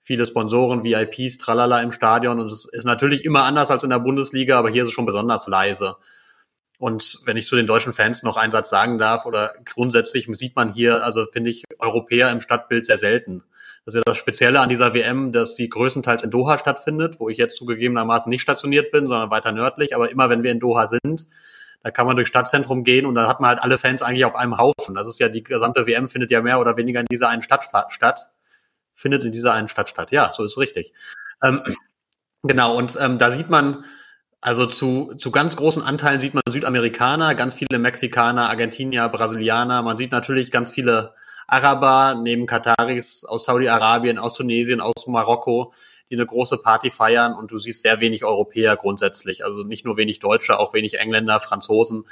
[0.00, 2.40] viele Sponsoren, VIPs, tralala im Stadion.
[2.40, 5.06] Und es ist natürlich immer anders als in der Bundesliga, aber hier ist es schon
[5.06, 5.96] besonders leise.
[6.78, 10.54] Und wenn ich zu den deutschen Fans noch einen Satz sagen darf, oder grundsätzlich sieht
[10.54, 13.42] man hier, also finde ich Europäer im Stadtbild sehr selten.
[13.84, 17.28] Das ist ja das Spezielle an dieser WM, dass sie größtenteils in Doha stattfindet, wo
[17.28, 19.94] ich jetzt zugegebenermaßen nicht stationiert bin, sondern weiter nördlich.
[19.94, 21.26] Aber immer wenn wir in Doha sind,
[21.82, 24.36] da kann man durch Stadtzentrum gehen und da hat man halt alle Fans eigentlich auf
[24.36, 24.94] einem Haufen.
[24.94, 27.64] Das ist ja die gesamte WM findet ja mehr oder weniger in dieser einen Stadt
[27.88, 28.30] statt.
[28.94, 30.10] Findet in dieser einen Stadt statt.
[30.10, 30.92] Ja, so ist richtig.
[31.42, 31.62] Ähm,
[32.42, 33.84] genau, und ähm, da sieht man,
[34.40, 39.82] also zu, zu ganz großen Anteilen sieht man Südamerikaner, ganz viele Mexikaner, Argentinier, Brasilianer.
[39.82, 41.14] Man sieht natürlich ganz viele
[41.48, 45.72] Araber neben Kataris aus Saudi-Arabien, aus Tunesien, aus Marokko,
[46.10, 49.44] die eine große Party feiern und du siehst sehr wenig Europäer grundsätzlich.
[49.44, 52.04] Also nicht nur wenig Deutsche, auch wenig Engländer, Franzosen.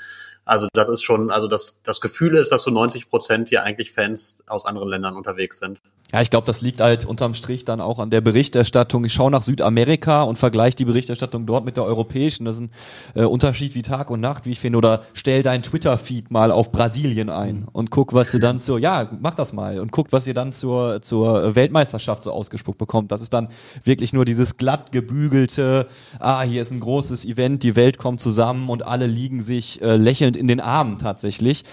[0.47, 3.91] Also das ist schon, also das, das Gefühl ist, dass so 90 Prozent hier eigentlich
[3.91, 5.81] Fans aus anderen Ländern unterwegs sind.
[6.13, 9.05] Ja, ich glaube, das liegt halt unterm Strich dann auch an der Berichterstattung.
[9.05, 12.45] Ich schaue nach Südamerika und vergleiche die Berichterstattung dort mit der europäischen.
[12.45, 12.71] Das ist ein
[13.17, 14.79] äh, Unterschied wie Tag und Nacht, wie ich finde.
[14.79, 19.11] Oder stell dein Twitter-Feed mal auf Brasilien ein und guck, was ihr dann so, ja,
[19.21, 23.11] mach das mal und guck, was ihr dann zur, zur Weltmeisterschaft so ausgespuckt bekommt.
[23.11, 23.49] Das ist dann
[23.83, 25.89] wirklich nur dieses glatt gebügelte,
[26.21, 29.97] ah, hier ist ein großes Event, die Welt kommt zusammen und alle liegen sich äh,
[29.97, 31.65] lächelnd in den Armen tatsächlich.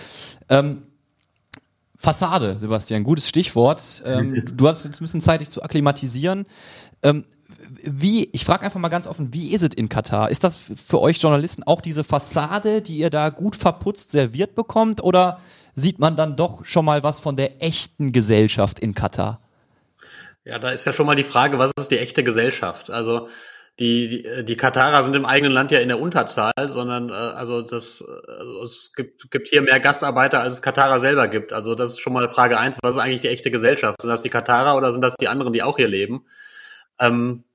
[0.49, 0.83] Ähm,
[1.97, 4.03] Fassade, Sebastian, gutes Stichwort.
[4.05, 6.45] Ähm, du hast jetzt ein bisschen Zeit, dich zu akklimatisieren.
[7.01, 7.23] Ähm,
[7.81, 10.29] wie, ich frage einfach mal ganz offen, wie ist es in Katar?
[10.29, 15.01] Ist das für euch Journalisten auch diese Fassade, die ihr da gut verputzt serviert bekommt,
[15.01, 15.39] oder
[15.75, 19.39] sieht man dann doch schon mal was von der echten Gesellschaft in Katar?
[20.45, 22.89] Ja, da ist ja schon mal die Frage, was ist die echte Gesellschaft?
[22.89, 23.29] Also
[23.79, 27.61] die, die, die Katarer sind im eigenen Land ja in der Unterzahl, sondern äh, also
[27.61, 31.53] das also es gibt, gibt hier mehr Gastarbeiter, als es Katarer selber gibt.
[31.53, 34.01] Also das ist schon mal Frage eins, was ist eigentlich die echte Gesellschaft?
[34.01, 36.25] Sind das die Katarer oder sind das die anderen, die auch hier leben?
[36.99, 37.45] Ähm,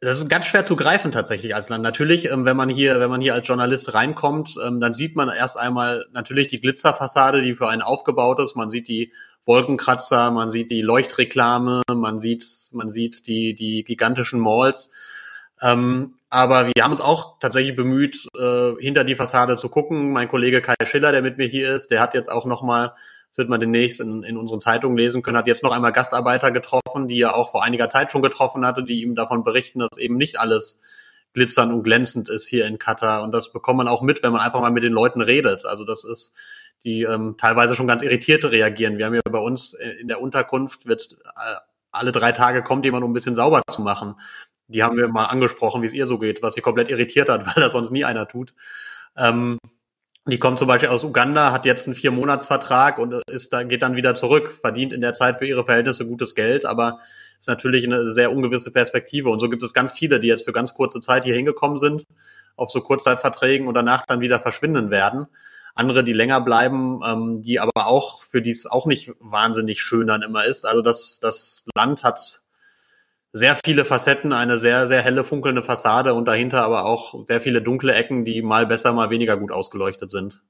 [0.00, 1.82] das ist ganz schwer zu greifen tatsächlich als Land.
[1.82, 5.28] Natürlich, ähm, wenn man hier, wenn man hier als Journalist reinkommt, ähm, dann sieht man
[5.30, 8.54] erst einmal natürlich die Glitzerfassade, die für einen aufgebaut ist.
[8.54, 9.12] Man sieht die
[9.44, 14.92] Wolkenkratzer, man sieht die Leuchtreklame, man sieht, man sieht die, die gigantischen Malls.
[15.62, 20.12] Ähm, aber wir haben uns auch tatsächlich bemüht, äh, hinter die Fassade zu gucken.
[20.12, 22.92] Mein Kollege Kai Schiller, der mit mir hier ist, der hat jetzt auch nochmal,
[23.30, 26.50] das wird man demnächst in, in unseren Zeitungen lesen können, hat jetzt noch einmal Gastarbeiter
[26.50, 29.96] getroffen, die er auch vor einiger Zeit schon getroffen hatte, die ihm davon berichten, dass
[29.96, 30.82] eben nicht alles
[31.34, 33.22] glitzernd und glänzend ist hier in Katar.
[33.22, 35.64] Und das bekommt man auch mit, wenn man einfach mal mit den Leuten redet.
[35.66, 36.36] Also das ist,
[36.84, 38.98] die ähm, teilweise schon ganz irritiert reagieren.
[38.98, 41.56] Wir haben ja bei uns in der Unterkunft wird äh,
[41.90, 44.16] alle drei Tage kommt jemand, um ein bisschen sauber zu machen.
[44.68, 47.46] Die haben wir mal angesprochen, wie es ihr so geht, was sie komplett irritiert hat,
[47.54, 48.54] weil das sonst nie einer tut.
[49.16, 49.58] Ähm,
[50.26, 53.94] die kommt zum Beispiel aus Uganda, hat jetzt einen Vier-Monats-Vertrag und ist da, geht dann
[53.94, 57.00] wieder zurück, verdient in der Zeit für ihre Verhältnisse gutes Geld, aber
[57.38, 59.28] ist natürlich eine sehr ungewisse Perspektive.
[59.28, 62.06] Und so gibt es ganz viele, die jetzt für ganz kurze Zeit hier hingekommen sind,
[62.56, 65.26] auf so Kurzzeitverträgen und danach dann wieder verschwinden werden.
[65.74, 70.06] Andere, die länger bleiben, ähm, die aber auch, für die es auch nicht wahnsinnig schön
[70.06, 70.64] dann immer ist.
[70.64, 72.43] Also das, das Land hat
[73.36, 77.60] sehr viele Facetten, eine sehr, sehr helle funkelnde Fassade und dahinter aber auch sehr viele
[77.60, 80.44] dunkle Ecken, die mal besser, mal weniger gut ausgeleuchtet sind.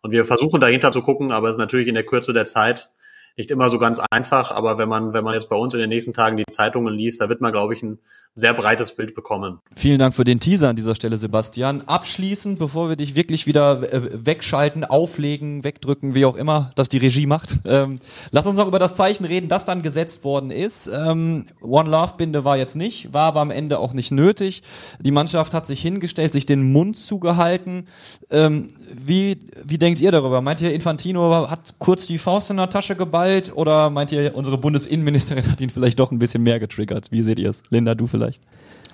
[0.00, 2.90] Und wir versuchen dahinter zu gucken, aber es ist natürlich in der Kürze der Zeit
[3.36, 5.88] nicht immer so ganz einfach, aber wenn man, wenn man jetzt bei uns in den
[5.88, 7.98] nächsten Tagen die Zeitungen liest, da wird man, glaube ich, ein
[8.34, 9.60] sehr breites Bild bekommen.
[9.74, 11.82] Vielen Dank für den Teaser an dieser Stelle, Sebastian.
[11.82, 16.98] Abschließend, bevor wir dich wirklich wieder äh, wegschalten, auflegen, wegdrücken, wie auch immer, dass die
[16.98, 20.88] Regie macht, ähm, lass uns noch über das Zeichen reden, das dann gesetzt worden ist.
[20.88, 24.62] Ähm, One Love Binde war jetzt nicht, war aber am Ende auch nicht nötig.
[25.00, 27.86] Die Mannschaft hat sich hingestellt, sich den Mund zugehalten.
[28.30, 30.40] Ähm, wie, wie denkt ihr darüber?
[30.40, 33.21] Meint ihr, Infantino hat kurz die Faust in der Tasche geballt
[33.54, 37.10] oder meint ihr, unsere Bundesinnenministerin hat ihn vielleicht doch ein bisschen mehr getriggert?
[37.10, 37.62] Wie seht ihr es?
[37.70, 38.42] Linda, du vielleicht?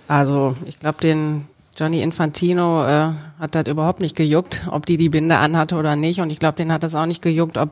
[0.07, 5.11] Also, ich glaube, den Johnny Infantino äh, hat das überhaupt nicht gejuckt, ob die die
[5.11, 6.21] Binde anhatte oder nicht.
[6.21, 7.71] Und ich glaube, den hat das auch nicht gejuckt, ob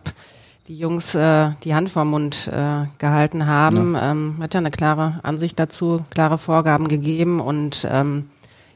[0.68, 3.94] die Jungs äh, die Hand vorm Mund äh, gehalten haben.
[3.94, 4.10] Ja.
[4.10, 8.26] Ähm, hat ja eine klare Ansicht dazu, klare Vorgaben gegeben und ähm,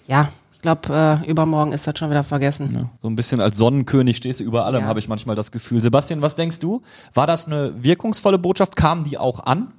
[0.07, 2.71] ja, ich glaube, äh, übermorgen ist das schon wieder vergessen.
[2.75, 4.87] Ja, so ein bisschen als Sonnenkönig stehst du über allem, ja.
[4.87, 5.81] habe ich manchmal das Gefühl.
[5.81, 6.83] Sebastian, was denkst du?
[7.15, 8.77] War das eine wirkungsvolle Botschaft?
[8.77, 9.73] Kamen die auch an?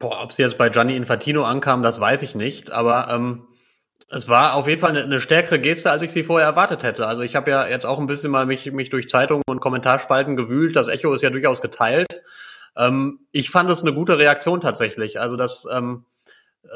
[0.00, 2.72] Boah, ob sie jetzt bei Gianni Infantino ankam, das weiß ich nicht.
[2.72, 3.44] Aber ähm,
[4.10, 7.06] es war auf jeden Fall eine, eine stärkere Geste, als ich sie vorher erwartet hätte.
[7.06, 10.34] Also ich habe ja jetzt auch ein bisschen mal mich, mich durch Zeitungen und Kommentarspalten
[10.34, 10.74] gewühlt.
[10.74, 12.20] Das Echo ist ja durchaus geteilt.
[12.76, 15.20] Ähm, ich fand es eine gute Reaktion tatsächlich.
[15.20, 16.13] Also das ähm, äh,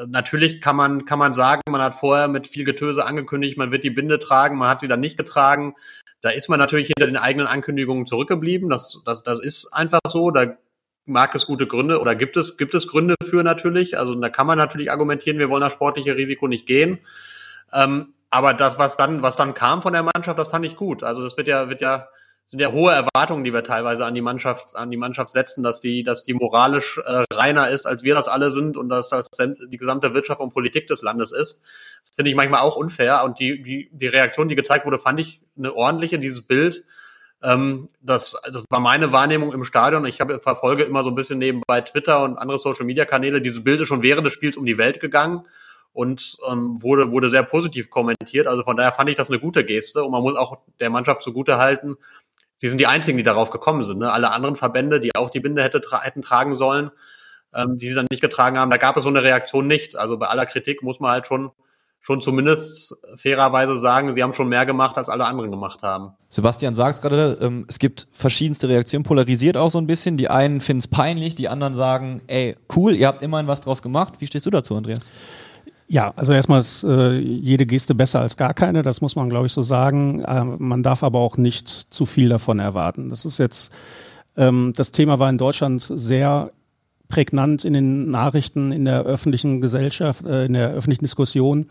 [0.07, 3.83] natürlich kann man, kann man sagen, man hat vorher mit viel Getöse angekündigt, man wird
[3.83, 5.75] die Binde tragen, man hat sie dann nicht getragen.
[6.21, 8.69] Da ist man natürlich hinter den eigenen Ankündigungen zurückgeblieben.
[8.69, 10.31] Das, das, das ist einfach so.
[10.31, 10.57] Da
[11.05, 13.97] mag es gute Gründe oder gibt es, gibt es Gründe für natürlich.
[13.97, 16.99] Also da kann man natürlich argumentieren, wir wollen das sportliche Risiko nicht gehen.
[17.73, 21.03] Ähm, aber das, was dann, was dann kam von der Mannschaft, das fand ich gut.
[21.03, 22.07] Also das wird ja, wird ja
[22.49, 25.81] sind ja hohe Erwartungen, die wir teilweise an die Mannschaft, an die Mannschaft setzen, dass
[25.81, 29.27] die, dass die moralisch äh, reiner ist, als wir das alle sind und dass das
[29.29, 31.61] die gesamte Wirtschaft und Politik des Landes ist.
[32.01, 33.23] Das finde ich manchmal auch unfair.
[33.23, 36.83] Und die, die, die Reaktion, die gezeigt wurde, fand ich eine ordentliche, dieses Bild.
[37.43, 40.03] Ähm, das, das war meine Wahrnehmung im Stadion.
[40.07, 43.43] Ich habe, verfolge immer so ein bisschen nebenbei Twitter und andere Social Media Kanäle.
[43.43, 45.45] Diese Bilder schon während des Spiels um die Welt gegangen
[45.93, 48.47] und ähm, wurde, wurde sehr positiv kommentiert.
[48.47, 51.23] Also von daher fand ich das eine gute Geste und man muss auch der Mannschaft
[51.23, 51.97] zugute halten,
[52.59, 53.97] sie sind die einzigen, die darauf gekommen sind.
[53.99, 54.11] Ne?
[54.11, 56.91] Alle anderen Verbände, die auch die Binde hätte, tra hätten tragen sollen,
[57.53, 59.95] ähm, die sie dann nicht getragen haben, da gab es so eine Reaktion nicht.
[59.95, 61.51] Also bei aller Kritik muss man halt schon
[62.01, 66.13] schon zumindest fairerweise sagen, sie haben schon mehr gemacht, als alle anderen gemacht haben.
[66.29, 70.17] Sebastian sagt es gerade, ähm, es gibt verschiedenste Reaktionen, polarisiert auch so ein bisschen.
[70.17, 73.81] Die einen finden es peinlich, die anderen sagen, ey, cool, ihr habt immerhin was draus
[73.81, 74.15] gemacht.
[74.19, 75.09] Wie stehst du dazu, Andreas?
[75.91, 79.47] Ja, also erstmal ist äh, jede Geste besser als gar keine, das muss man, glaube
[79.47, 80.19] ich, so sagen.
[80.19, 83.09] Äh, man darf aber auch nicht zu viel davon erwarten.
[83.09, 83.73] Das ist jetzt,
[84.37, 86.51] ähm, das Thema war in Deutschland sehr
[87.07, 91.65] prägnant in den Nachrichten, in der öffentlichen Gesellschaft, äh, in der öffentlichen Diskussion.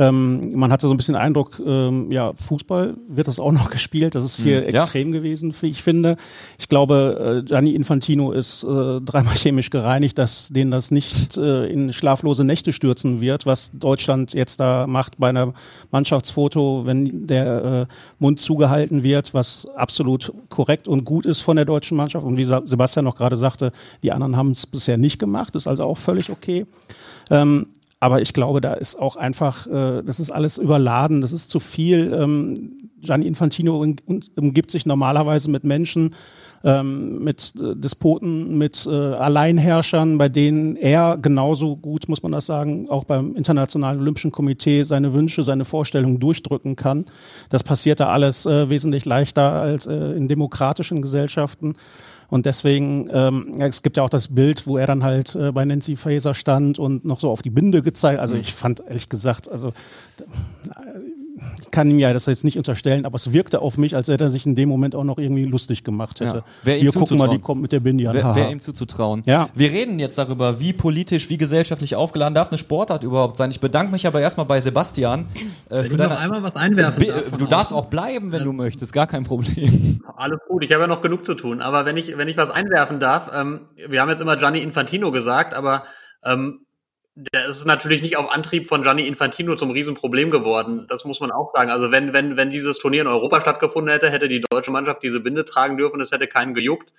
[0.00, 4.14] Ähm, man hatte so ein bisschen Eindruck, ähm, ja, Fußball wird das auch noch gespielt.
[4.14, 5.18] Das ist hier mhm, extrem ja.
[5.18, 6.16] gewesen, wie ich finde.
[6.58, 11.66] Ich glaube, äh, Gianni Infantino ist äh, dreimal chemisch gereinigt, dass den das nicht äh,
[11.66, 15.52] in schlaflose Nächte stürzen wird, was Deutschland jetzt da macht bei einer
[15.90, 21.66] Mannschaftsfoto, wenn der äh, Mund zugehalten wird, was absolut korrekt und gut ist von der
[21.66, 22.24] deutschen Mannschaft.
[22.24, 23.70] Und wie Sebastian noch gerade sagte,
[24.02, 26.64] die anderen haben es bisher nicht gemacht, ist also auch völlig okay.
[27.30, 27.66] Ähm,
[28.00, 31.60] aber ich glaube, da ist auch einfach, äh, das ist alles überladen, das ist zu
[31.60, 32.12] viel.
[32.14, 33.84] Ähm, Gianni Infantino
[34.36, 36.14] umgibt sich normalerweise mit Menschen,
[36.64, 42.46] ähm, mit äh, Despoten, mit äh, Alleinherrschern, bei denen er genauso gut, muss man das
[42.46, 47.04] sagen, auch beim Internationalen Olympischen Komitee seine Wünsche, seine Vorstellungen durchdrücken kann.
[47.48, 51.74] Das passiert da alles äh, wesentlich leichter als äh, in demokratischen Gesellschaften.
[52.30, 55.64] Und deswegen, ähm, es gibt ja auch das Bild, wo er dann halt äh, bei
[55.64, 58.20] Nancy Faeser stand und noch so auf die Binde gezeigt.
[58.20, 58.40] Also mhm.
[58.40, 59.72] ich fand ehrlich gesagt, also
[61.06, 61.09] ich
[61.70, 64.30] kann ihm ja das jetzt nicht unterstellen, aber es wirkte auf mich, als hätte er
[64.30, 66.38] sich in dem Moment auch noch irgendwie lustig gemacht hätte.
[66.38, 66.44] Ja.
[66.62, 68.14] Wer ihm Hier, guck mal, die kommt mit der Bindi an.
[68.14, 69.22] Wer, wer ihm zuzutrauen.
[69.26, 69.48] Ja.
[69.54, 73.50] Wir reden jetzt darüber, wie politisch, wie gesellschaftlich aufgeladen darf eine Sportart überhaupt sein.
[73.50, 75.26] Ich bedanke mich aber erstmal bei Sebastian.
[75.68, 78.92] Äh, Wenn ich noch einmal was einwerfen darf Du darfst auch bleiben, wenn du möchtest,
[78.92, 80.02] gar kein Problem.
[80.16, 81.60] Alles gut, ich habe ja noch genug zu tun.
[81.60, 85.10] Aber wenn ich, wenn ich was einwerfen darf, ähm, wir haben jetzt immer Gianni Infantino
[85.10, 85.84] gesagt, aber
[86.24, 86.66] ähm,
[87.32, 90.86] der ist natürlich nicht auf Antrieb von Gianni Infantino zum Riesenproblem geworden.
[90.88, 91.70] Das muss man auch sagen.
[91.70, 95.20] Also wenn, wenn, wenn dieses Turnier in Europa stattgefunden hätte, hätte die deutsche Mannschaft diese
[95.20, 96.92] Binde tragen dürfen, es hätte keinen gejuckt.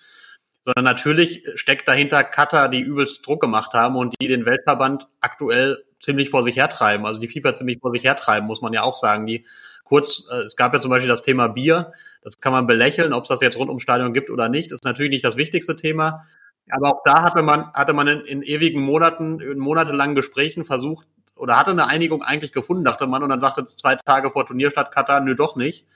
[0.64, 5.84] Sondern natürlich steckt dahinter Katar, die übelst Druck gemacht haben und die den Weltverband aktuell
[6.00, 7.06] ziemlich vor sich hertreiben.
[7.06, 9.26] Also die FIFA ziemlich vor sich hertreiben, muss man ja auch sagen.
[9.26, 9.46] Die
[9.84, 11.94] kurz, äh, es gab ja zum Beispiel das Thema Bier.
[12.22, 14.72] Das kann man belächeln, ob es das jetzt rund ums Stadion gibt oder nicht.
[14.72, 16.24] Ist natürlich nicht das wichtigste Thema.
[16.72, 21.08] Aber auch da hatte man, hatte man in, in ewigen Monaten, in monatelangen Gesprächen versucht
[21.36, 24.92] oder hatte eine Einigung eigentlich gefunden, dachte man, und dann sagte zwei Tage vor Turnierstart
[24.92, 25.88] Katar, nö, doch nicht.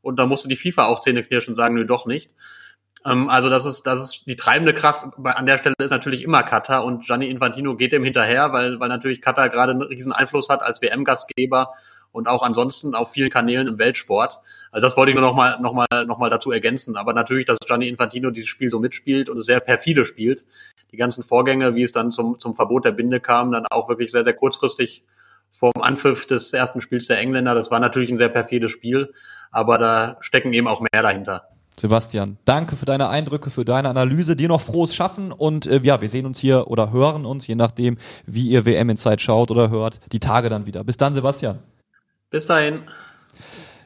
[0.00, 2.34] Und da musste die FIFA auch Zähne knirschen und sagen, nö, doch nicht.
[3.04, 6.22] Ähm, also das ist, das ist die treibende Kraft bei, an der Stelle ist natürlich
[6.22, 10.12] immer Katar und Gianni Infantino geht dem hinterher, weil, weil natürlich Katar gerade einen riesen
[10.12, 11.72] Einfluss hat als WM-Gastgeber
[12.12, 14.38] und auch ansonsten auf vielen Kanälen im Weltsport.
[14.70, 16.96] Also das wollte ich nur noch mal, noch mal, noch mal dazu ergänzen.
[16.96, 20.44] Aber natürlich, dass Gianni Infantino dieses Spiel so mitspielt und es sehr perfide spielt.
[20.92, 24.10] Die ganzen Vorgänge, wie es dann zum, zum Verbot der Binde kam, dann auch wirklich
[24.10, 25.04] sehr, sehr kurzfristig
[25.50, 27.54] vorm Anpfiff des ersten Spiels der Engländer.
[27.54, 29.12] Das war natürlich ein sehr perfides Spiel,
[29.50, 31.48] aber da stecken eben auch mehr dahinter.
[31.78, 34.36] Sebastian, danke für deine Eindrücke, für deine Analyse.
[34.36, 37.54] Dir noch frohes Schaffen und äh, ja, wir sehen uns hier oder hören uns, je
[37.54, 37.96] nachdem,
[38.26, 40.84] wie ihr WM in Zeit schaut oder hört, die Tage dann wieder.
[40.84, 41.58] Bis dann, Sebastian.
[42.32, 42.80] Bis dahin.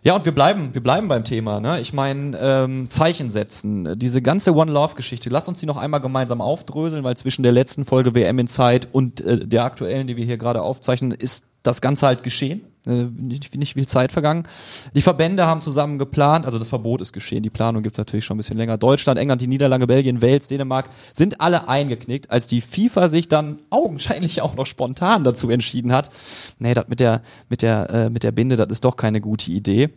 [0.02, 1.58] Ja, und wir bleiben, wir bleiben beim Thema.
[1.58, 1.80] Ne?
[1.80, 3.98] Ich meine, ähm, Zeichen setzen.
[3.98, 5.30] Diese ganze One Love-Geschichte.
[5.30, 8.86] Lass uns die noch einmal gemeinsam aufdröseln, weil zwischen der letzten Folge WM in Zeit
[8.92, 12.64] und äh, der aktuellen, die wir hier gerade aufzeichnen, ist das Ganze halt geschehen.
[12.86, 14.46] Äh, nicht, nicht viel Zeit vergangen.
[14.94, 18.36] Die Verbände haben zusammen geplant, also das Verbot ist geschehen, die Planung gibt's natürlich schon
[18.36, 18.78] ein bisschen länger.
[18.78, 23.58] Deutschland, England, die Niederlande, Belgien, Wales, Dänemark sind alle eingeknickt, als die FIFA sich dann
[23.70, 26.10] augenscheinlich auch noch spontan dazu entschieden hat,
[26.58, 29.50] nee, das mit der, mit der, äh, mit der Binde, das ist doch keine gute
[29.50, 29.90] Idee.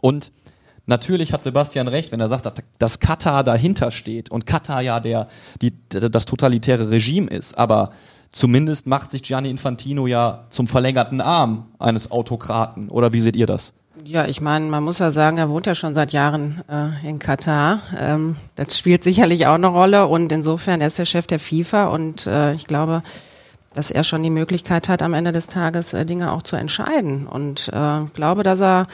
[0.00, 0.32] Und
[0.86, 5.28] Natürlich hat Sebastian recht, wenn er sagt, dass Katar dahinter steht und Katar ja der,
[5.60, 7.56] die, das totalitäre Regime ist.
[7.56, 7.92] Aber
[8.32, 12.88] Zumindest macht sich Gianni Infantino ja zum verlängerten Arm eines Autokraten.
[12.88, 13.74] Oder wie seht ihr das?
[14.04, 17.18] Ja, ich meine, man muss ja sagen, er wohnt ja schon seit Jahren äh, in
[17.18, 17.80] Katar.
[17.98, 21.88] Ähm, das spielt sicherlich auch eine Rolle und insofern er ist der Chef der FIFA
[21.88, 23.02] und äh, ich glaube,
[23.74, 27.26] dass er schon die Möglichkeit hat, am Ende des Tages äh, Dinge auch zu entscheiden.
[27.26, 28.86] Und äh, glaube, dass er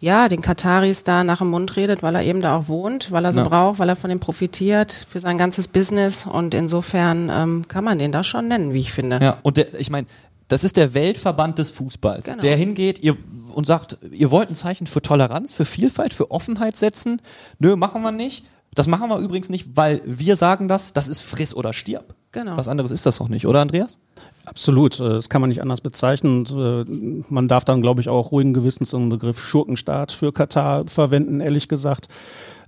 [0.00, 3.24] ja den Kataris da nach dem Mund redet, weil er eben da auch wohnt, weil
[3.24, 3.48] er so ja.
[3.48, 6.26] braucht, weil er von dem profitiert für sein ganzes Business.
[6.26, 9.20] Und insofern ähm, kann man den da schon nennen, wie ich finde.
[9.22, 10.06] Ja, und der, ich meine,
[10.48, 12.40] das ist der Weltverband des Fußballs, genau.
[12.40, 13.16] der hingeht ihr,
[13.52, 17.22] und sagt, ihr wollt ein Zeichen für Toleranz, für Vielfalt, für Offenheit setzen.
[17.58, 18.46] Nö, machen wir nicht.
[18.74, 22.14] Das machen wir übrigens nicht, weil wir sagen das, das ist friss oder stirb.
[22.36, 22.58] Genau.
[22.58, 23.98] Was anderes ist das doch nicht, oder Andreas?
[24.44, 26.44] Absolut, äh, das kann man nicht anders bezeichnen.
[26.44, 31.40] Äh, man darf dann, glaube ich, auch ruhigen Gewissens den Begriff Schurkenstaat für Katar verwenden,
[31.40, 32.08] ehrlich gesagt.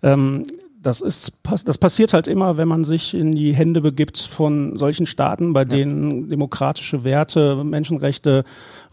[0.02, 0.46] Ähm,
[0.80, 1.32] das ist,
[1.66, 5.66] das passiert halt immer, wenn man sich in die Hände begibt von solchen Staaten, bei
[5.66, 8.44] denen demokratische Werte, Menschenrechte,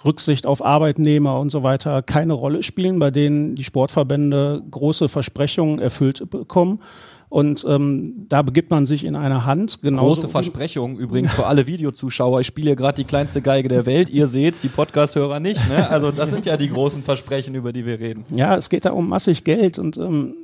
[0.04, 5.80] Rücksicht auf Arbeitnehmer und so weiter keine Rolle spielen, bei denen die Sportverbände große Versprechungen
[5.80, 6.80] erfüllt bekommen
[7.30, 9.82] und ähm, da begibt man sich in eine Hand.
[9.82, 12.42] Große Versprechung übrigens für alle Videozuschauer.
[12.42, 14.10] Ich spiele gerade die kleinste Geige der Welt.
[14.10, 15.68] Ihr seht's, die Podcast-Hörer nicht.
[15.70, 15.90] Ne?
[15.90, 18.26] Also das sind ja die großen Versprechen, über die wir reden.
[18.34, 20.36] Ja, es geht da um massig Geld und ähm,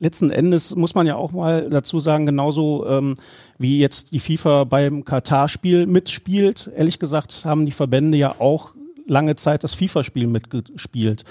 [0.00, 3.14] letzten Endes muss man ja auch mal dazu sagen, genauso ähm,
[3.58, 6.70] wie jetzt die FIFA beim Katar-Spiel mitspielt.
[6.74, 8.74] Ehrlich gesagt haben die Verbände ja auch
[9.06, 11.24] lange Zeit das FIFA-Spiel mitgespielt.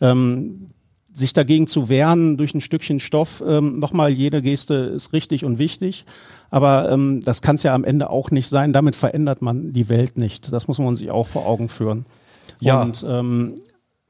[0.00, 0.70] Ähm,
[1.14, 5.58] sich dagegen zu wehren durch ein Stückchen Stoff, ähm, nochmal, jede Geste ist richtig und
[5.58, 6.04] wichtig.
[6.50, 8.72] Aber ähm, das kann es ja am Ende auch nicht sein.
[8.72, 10.52] Damit verändert man die Welt nicht.
[10.52, 12.04] Das muss man sich auch vor Augen führen.
[12.60, 12.82] Ja.
[12.82, 13.60] Und ähm,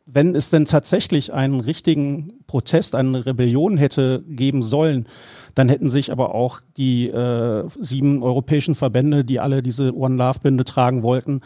[0.07, 5.07] wenn es denn tatsächlich einen richtigen Protest, eine Rebellion hätte geben sollen,
[5.55, 10.41] dann hätten sich aber auch die äh, sieben europäischen Verbände, die alle diese One Love
[10.43, 11.41] Binde tragen wollten,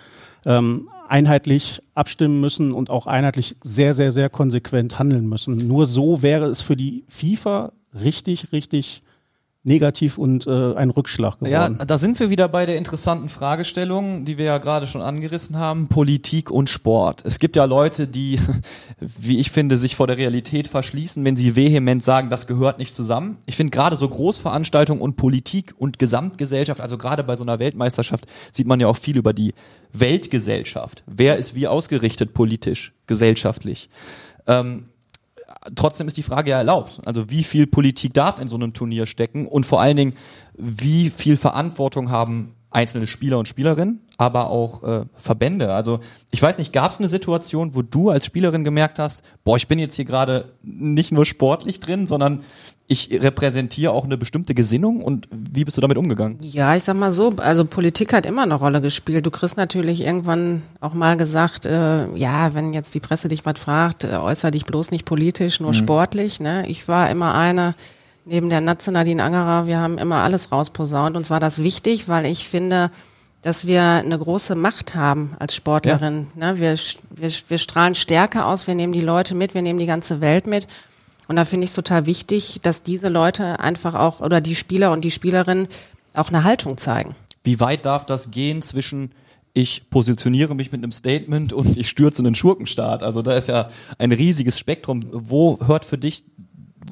[0.47, 5.57] ähm, einheitlich abstimmen müssen und auch einheitlich sehr, sehr, sehr konsequent handeln müssen.
[5.69, 9.03] Nur so wäre es für die FIFA richtig, richtig
[9.69, 11.53] negativ und äh, ein Rückschlag geworden.
[11.53, 15.57] Ja, da sind wir wieder bei der interessanten Fragestellung, die wir ja gerade schon angerissen
[15.57, 17.23] haben, Politik und Sport.
[17.25, 18.41] Es gibt ja Leute, die,
[18.99, 22.95] wie ich finde, sich vor der Realität verschließen, wenn sie vehement sagen, das gehört nicht
[22.95, 23.39] zusammen.
[23.47, 28.27] Ich finde gerade so Großveranstaltungen und Politik und Gesamtgesellschaft, also gerade bei so einer Weltmeisterschaft
[28.51, 29.55] sieht man ja auch viel über die
[29.93, 31.05] Weltgesellschaft.
[31.07, 33.89] Wer ist wie ausgerichtet politisch, gesellschaftlich?
[34.47, 34.87] Ähm,
[35.75, 37.01] trotzdem ist die Frage ja erlaubt.
[37.05, 40.15] Also wie viel Politik darf in so einem Turnier stecken und vor allen Dingen,
[40.55, 45.73] wie viel Verantwortung haben einzelne Spieler und Spielerinnen, aber auch äh, Verbände.
[45.73, 46.01] Also
[46.31, 49.69] ich weiß nicht, gab es eine Situation, wo du als Spielerin gemerkt hast, boah, ich
[49.69, 52.41] bin jetzt hier gerade nicht nur sportlich drin, sondern
[52.89, 56.39] ich repräsentiere auch eine bestimmte Gesinnung und wie bist du damit umgegangen?
[56.43, 59.25] Ja, ich sag mal so, also Politik hat immer eine Rolle gespielt.
[59.25, 63.59] Du kriegst natürlich irgendwann auch mal gesagt, äh, ja, wenn jetzt die Presse dich was
[63.59, 65.75] fragt, äh, äußere dich bloß nicht politisch, nur mhm.
[65.75, 66.41] sportlich.
[66.41, 66.67] Ne?
[66.69, 67.75] Ich war immer eine,
[68.29, 71.17] neben der Natze Nadine Angerer, wir haben immer alles rausposaunt.
[71.17, 72.91] Und zwar das wichtig, weil ich finde,
[73.43, 76.29] dass wir eine große Macht haben als Sportlerin.
[76.39, 76.53] Ja.
[76.53, 76.61] Ne?
[76.61, 76.77] Wir,
[77.11, 80.47] wir, wir strahlen Stärke aus, wir nehmen die Leute mit, wir nehmen die ganze Welt
[80.47, 80.67] mit.
[81.29, 84.93] Und da finde ich es total wichtig, dass diese Leute einfach auch, oder die Spieler
[84.93, 85.69] und die Spielerinnen
[86.15, 87.15] auch eine Haltung zeigen.
[87.45, 89.11] Wie weit darf das gehen zwischen
[89.55, 93.03] ich positioniere mich mit einem Statement und ich stürze einen Schurkenstaat.
[93.03, 95.05] Also da ist ja ein riesiges Spektrum.
[95.11, 96.25] Wo hört für dich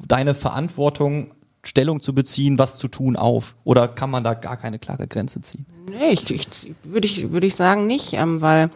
[0.07, 1.33] deine Verantwortung,
[1.63, 3.55] Stellung zu beziehen, was zu tun auf?
[3.63, 5.65] Oder kann man da gar keine klare Grenze ziehen?
[5.89, 8.69] Nee, ich, ich würde ich, würde ich sagen nicht, ähm, weil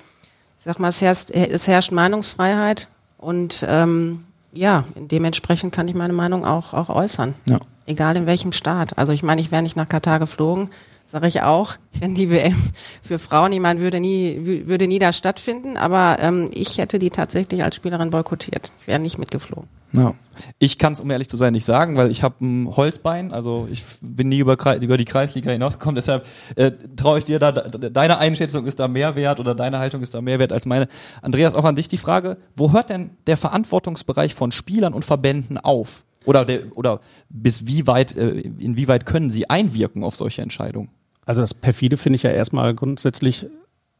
[0.57, 6.13] ich sag mal, es herrscht, es herrscht Meinungsfreiheit und ähm, ja, dementsprechend kann ich meine
[6.13, 7.36] Meinung auch, auch äußern.
[7.47, 7.59] Ja.
[7.86, 8.97] Egal in welchem Staat.
[8.97, 10.69] Also ich meine, ich wäre nicht nach Katar geflogen,
[11.05, 12.55] sage ich auch, wenn die WM
[13.01, 17.09] für Frauen, ich meine, würde nie, würde nie da stattfinden, aber ähm, ich hätte die
[17.09, 18.74] tatsächlich als Spielerin boykottiert.
[18.82, 19.69] Ich wäre nicht mitgeflogen.
[19.94, 20.16] Ja.
[20.60, 23.68] Ich kann es, um ehrlich zu sein, nicht sagen, weil ich habe ein Holzbein, also
[23.72, 26.26] ich bin nie über, über die Kreisliga hinausgekommen, deshalb
[26.56, 30.14] äh, traue ich dir da, deine Einschätzung ist da mehr wert oder deine Haltung ist
[30.14, 30.88] da mehr wert als meine.
[31.22, 35.58] Andreas, auch an dich die Frage, wo hört denn der Verantwortungsbereich von Spielern und Verbänden
[35.58, 36.04] auf?
[36.24, 40.89] Oder, der, oder bis wie weit, äh, inwieweit können sie einwirken auf solche Entscheidungen?
[41.26, 43.48] Also das perfide finde ich ja erstmal grundsätzlich,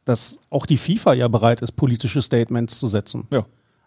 [0.04, 3.26] dass auch die FIFA ja bereit ist, politische Statements zu setzen.
[3.30, 3.44] Ja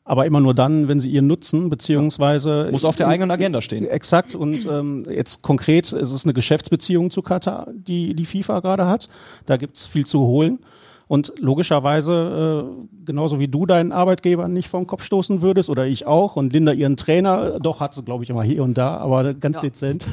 [0.07, 3.87] aber immer nur dann, wenn sie ihren Nutzen beziehungsweise muss auf der eigenen Agenda stehen.
[3.87, 8.87] Exakt und ähm, jetzt konkret ist es eine Geschäftsbeziehung zu Katar, die die FIFA gerade
[8.87, 9.09] hat.
[9.47, 10.59] Da gibt's viel zu holen.
[11.07, 16.05] Und logischerweise, äh, genauso wie du deinen Arbeitgeber nicht vom Kopf stoßen würdest oder ich
[16.05, 19.33] auch und Linda ihren Trainer, doch hat sie, glaube ich, immer hier und da, aber
[19.33, 19.61] ganz ja.
[19.63, 20.07] dezent.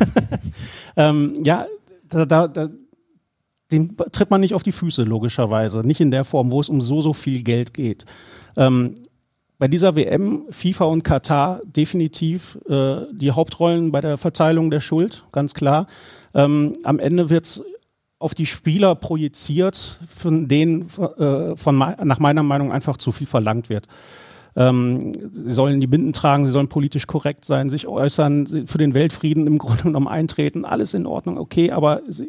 [0.97, 1.67] ähm, ja,
[2.09, 2.69] da, da, da,
[3.71, 5.81] den tritt man nicht auf die Füße, logischerweise.
[5.81, 8.05] Nicht in der Form, wo es um so, so viel Geld geht.
[8.57, 8.95] Ähm,
[9.63, 15.23] bei dieser WM FIFA und Katar definitiv äh, die Hauptrollen bei der Verteilung der Schuld,
[15.31, 15.87] ganz klar.
[16.35, 17.63] Ähm, am Ende wird's
[18.19, 23.69] auf die Spieler projiziert, von denen äh, von nach meiner Meinung einfach zu viel verlangt
[23.69, 23.87] wird.
[24.57, 28.95] Ähm, sie sollen die Binden tragen, sie sollen politisch korrekt sein, sich äußern, für den
[28.95, 32.29] Weltfrieden im Grunde genommen eintreten, alles in Ordnung, okay, aber sie,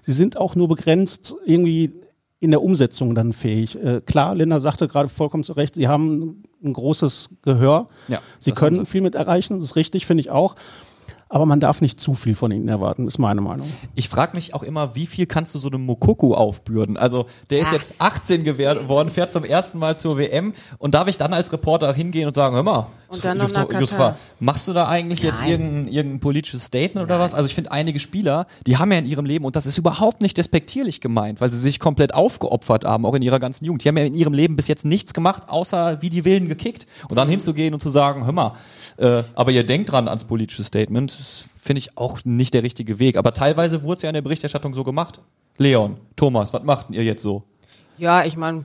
[0.00, 1.92] sie sind auch nur begrenzt irgendwie
[2.42, 3.80] in der Umsetzung dann fähig.
[3.80, 7.86] Äh, klar, Linda sagte gerade vollkommen zu Recht, sie haben ein großes Gehör.
[8.08, 10.56] Ja, sie können viel mit erreichen, das ist richtig, finde ich auch.
[11.32, 13.66] Aber man darf nicht zu viel von ihnen erwarten, ist meine Meinung.
[13.94, 16.98] Ich frage mich auch immer, wie viel kannst du so einem Mokoko aufbürden?
[16.98, 21.16] Also der ist jetzt 18 geworden, fährt zum ersten Mal zur WM und darf ich
[21.16, 23.94] dann als Reporter hingehen und sagen, hör mal, und dann Just, Just,
[24.40, 25.32] machst du da eigentlich Nein.
[25.32, 27.04] jetzt irgendein, irgendein politisches Statement Nein.
[27.04, 27.34] oder was?
[27.34, 30.22] Also ich finde einige Spieler, die haben ja in ihrem Leben, und das ist überhaupt
[30.22, 33.84] nicht despektierlich gemeint, weil sie sich komplett aufgeopfert haben, auch in ihrer ganzen Jugend.
[33.84, 36.86] Die haben ja in ihrem Leben bis jetzt nichts gemacht, außer wie die Wilden gekickt.
[37.08, 38.52] Und dann hinzugehen und zu sagen, hör mal,
[38.96, 41.10] äh, aber ihr denkt dran ans politische Statement.
[41.22, 43.16] Das finde ich auch nicht der richtige Weg.
[43.16, 45.20] Aber teilweise wurde es ja in der Berichterstattung so gemacht.
[45.56, 47.44] Leon, Thomas, was macht ihr jetzt so?
[47.96, 48.64] Ja, ich meine,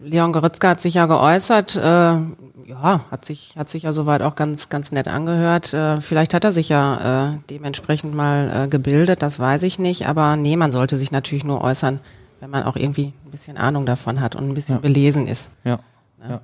[0.00, 1.76] Leon Goretzka hat sich ja geäußert.
[1.76, 5.72] Äh, ja, hat sich, hat sich ja soweit auch ganz, ganz nett angehört.
[5.74, 10.08] Äh, vielleicht hat er sich ja äh, dementsprechend mal äh, gebildet, das weiß ich nicht.
[10.08, 12.00] Aber nee, man sollte sich natürlich nur äußern,
[12.40, 14.80] wenn man auch irgendwie ein bisschen Ahnung davon hat und ein bisschen ja.
[14.80, 15.52] belesen ist.
[15.62, 15.78] Ja.
[16.20, 16.30] ja.
[16.30, 16.40] ja.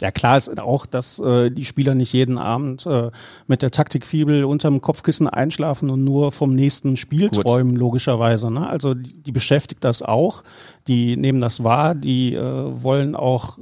[0.00, 3.10] Ja, klar ist auch, dass äh, die Spieler nicht jeden Abend äh,
[3.48, 7.42] mit der Taktikfibel unterm Kopfkissen einschlafen und nur vom nächsten Spiel Gut.
[7.42, 8.50] träumen, logischerweise.
[8.52, 8.68] Ne?
[8.68, 10.44] Also die, die, beschäftigt das auch,
[10.86, 13.58] die nehmen das wahr, die äh, wollen auch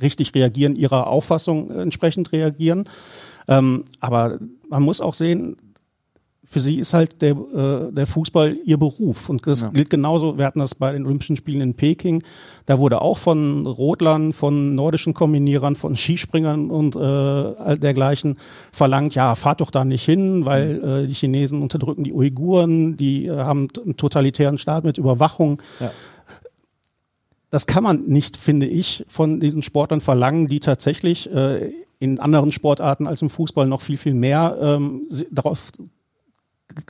[0.00, 2.84] richtig reagieren, ihrer Auffassung entsprechend reagieren.
[3.48, 4.38] Ähm, aber
[4.68, 5.56] man muss auch sehen,
[6.50, 9.28] für sie ist halt der, äh, der Fußball ihr Beruf.
[9.28, 9.68] Und das ja.
[9.68, 12.24] gilt genauso, wir hatten das bei den Olympischen Spielen in Peking,
[12.66, 18.36] da wurde auch von Rodlern, von nordischen Kombinierern, von Skispringern und äh, dergleichen
[18.72, 20.88] verlangt, ja, fahrt doch da nicht hin, weil mhm.
[20.88, 25.62] äh, die Chinesen unterdrücken die Uiguren, die äh, haben einen totalitären Staat mit Überwachung.
[25.78, 25.92] Ja.
[27.50, 31.70] Das kann man nicht, finde ich, von diesen Sportlern verlangen, die tatsächlich äh,
[32.00, 35.70] in anderen Sportarten als im Fußball noch viel, viel mehr ähm, darauf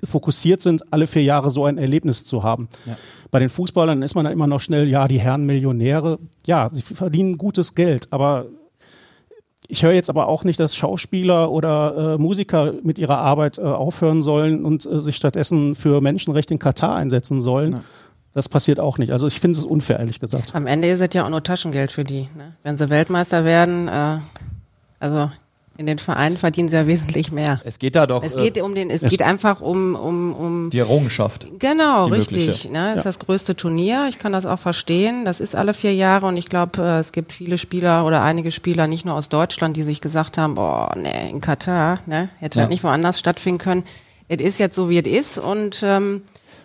[0.05, 2.69] fokussiert sind, alle vier Jahre so ein Erlebnis zu haben.
[2.87, 2.97] Ja.
[3.31, 6.83] Bei den Fußballern ist man dann immer noch schnell, ja, die Herren Millionäre, ja, sie
[6.83, 8.47] verdienen gutes Geld, aber
[9.71, 13.63] ich höre jetzt aber auch nicht, dass Schauspieler oder äh, Musiker mit ihrer Arbeit äh,
[13.63, 17.73] aufhören sollen und äh, sich stattdessen für Menschenrechte in Katar einsetzen sollen.
[17.73, 17.85] Ja.
[18.33, 19.13] Das passiert auch nicht.
[19.13, 20.55] Also ich finde es unfair, ehrlich gesagt.
[20.55, 22.29] Am Ende ist es ja auch nur Taschengeld für die.
[22.37, 22.55] Ne?
[22.63, 24.19] Wenn sie Weltmeister werden, äh,
[24.99, 25.31] also
[25.81, 27.63] in den Vereinen verdienen sie ja wesentlich mehr.
[27.65, 28.23] Es geht da doch.
[28.23, 31.47] Es geht äh, um den, es, es geht einfach um, um, um die Errungenschaft.
[31.59, 32.69] Genau, richtig.
[32.71, 33.05] Ne, ist ja.
[33.05, 34.07] das größte Turnier.
[34.11, 35.25] Ich kann das auch verstehen.
[35.25, 38.51] Das ist alle vier Jahre und ich glaube, äh, es gibt viele Spieler oder einige
[38.51, 42.59] Spieler, nicht nur aus Deutschland, die sich gesagt haben, boah, nee, in Katar, ne, hätte
[42.59, 42.65] ja.
[42.65, 43.85] halt nicht woanders stattfinden können.
[44.29, 46.21] Es ist jetzt so, wie es ist und ähm,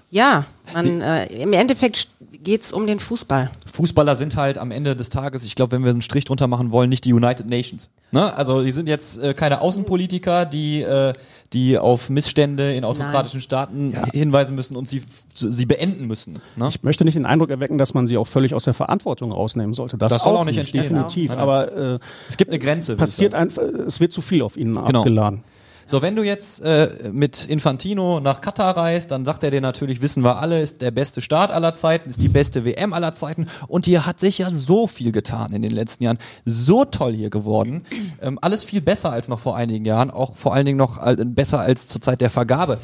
[0.10, 2.10] ja, man, äh, im Endeffekt
[2.44, 3.50] geht's um den Fußball.
[3.74, 6.72] Fußballer sind halt am Ende des Tages, ich glaube, wenn wir einen Strich drunter machen
[6.72, 7.90] wollen, nicht die United Nations.
[8.12, 8.34] Ne?
[8.34, 11.12] Also die sind jetzt äh, keine Außenpolitiker, die, äh,
[11.52, 13.44] die auf Missstände in autokratischen Nein.
[13.44, 14.06] Staaten ja.
[14.14, 15.02] hinweisen müssen und sie,
[15.34, 16.40] sie beenden müssen.
[16.56, 16.70] Ne?
[16.70, 19.74] Ich möchte nicht den Eindruck erwecken, dass man sie auch völlig aus der Verantwortung rausnehmen
[19.74, 19.98] sollte.
[19.98, 20.84] Das, das soll auch nicht entstehen.
[20.84, 21.32] Definitiv.
[21.32, 21.42] Genau.
[21.42, 22.00] Aber äh,
[22.30, 22.96] es gibt eine Grenze.
[22.96, 25.00] Passiert einfach, es wird zu viel auf ihnen genau.
[25.00, 25.44] abgeladen.
[25.88, 30.02] So, wenn du jetzt äh, mit Infantino nach Katar reist, dann sagt er dir natürlich,
[30.02, 33.48] wissen wir alle, ist der beste Start aller Zeiten, ist die beste WM aller Zeiten
[33.68, 36.18] und hier hat sich ja so viel getan in den letzten Jahren.
[36.44, 37.84] So toll hier geworden.
[38.20, 41.60] Ähm, alles viel besser als noch vor einigen Jahren, auch vor allen Dingen noch besser
[41.60, 42.80] als zur Zeit der Vergabe.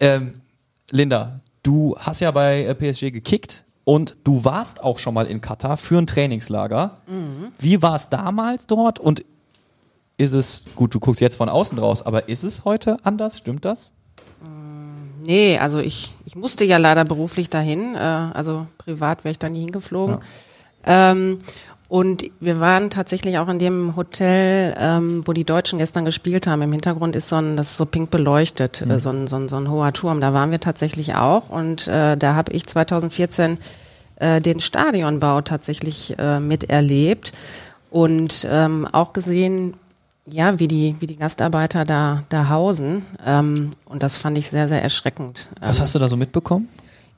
[0.00, 0.32] Ähm,
[0.90, 3.64] Linda, du hast ja bei äh, PSG gekickt.
[3.84, 6.98] Und du warst auch schon mal in Katar für ein Trainingslager.
[7.08, 7.48] Mhm.
[7.58, 8.98] Wie war es damals dort?
[9.00, 9.24] Und
[10.20, 13.38] ist es, gut, du guckst jetzt von außen raus, aber ist es heute anders?
[13.38, 13.92] Stimmt das?
[14.42, 19.38] Mm, nee, also ich, ich musste ja leider beruflich dahin, äh, also privat wäre ich
[19.38, 20.18] da nie hingeflogen.
[20.86, 21.12] Ja.
[21.12, 21.38] Ähm,
[21.88, 26.62] und wir waren tatsächlich auch in dem Hotel, ähm, wo die Deutschen gestern gespielt haben.
[26.62, 28.92] Im Hintergrund ist so ein, das ist so pink beleuchtet, mhm.
[28.92, 30.20] äh, so, ein, so, ein, so ein hoher Turm.
[30.20, 31.50] Da waren wir tatsächlich auch.
[31.50, 33.58] Und äh, da habe ich 2014
[34.16, 37.32] äh, den Stadionbau tatsächlich äh, miterlebt
[37.90, 39.74] und ähm, auch gesehen,
[40.32, 43.04] ja, wie die, wie die Gastarbeiter da, da hausen.
[43.24, 45.48] Ähm, und das fand ich sehr, sehr erschreckend.
[45.60, 46.68] Was hast du da so mitbekommen?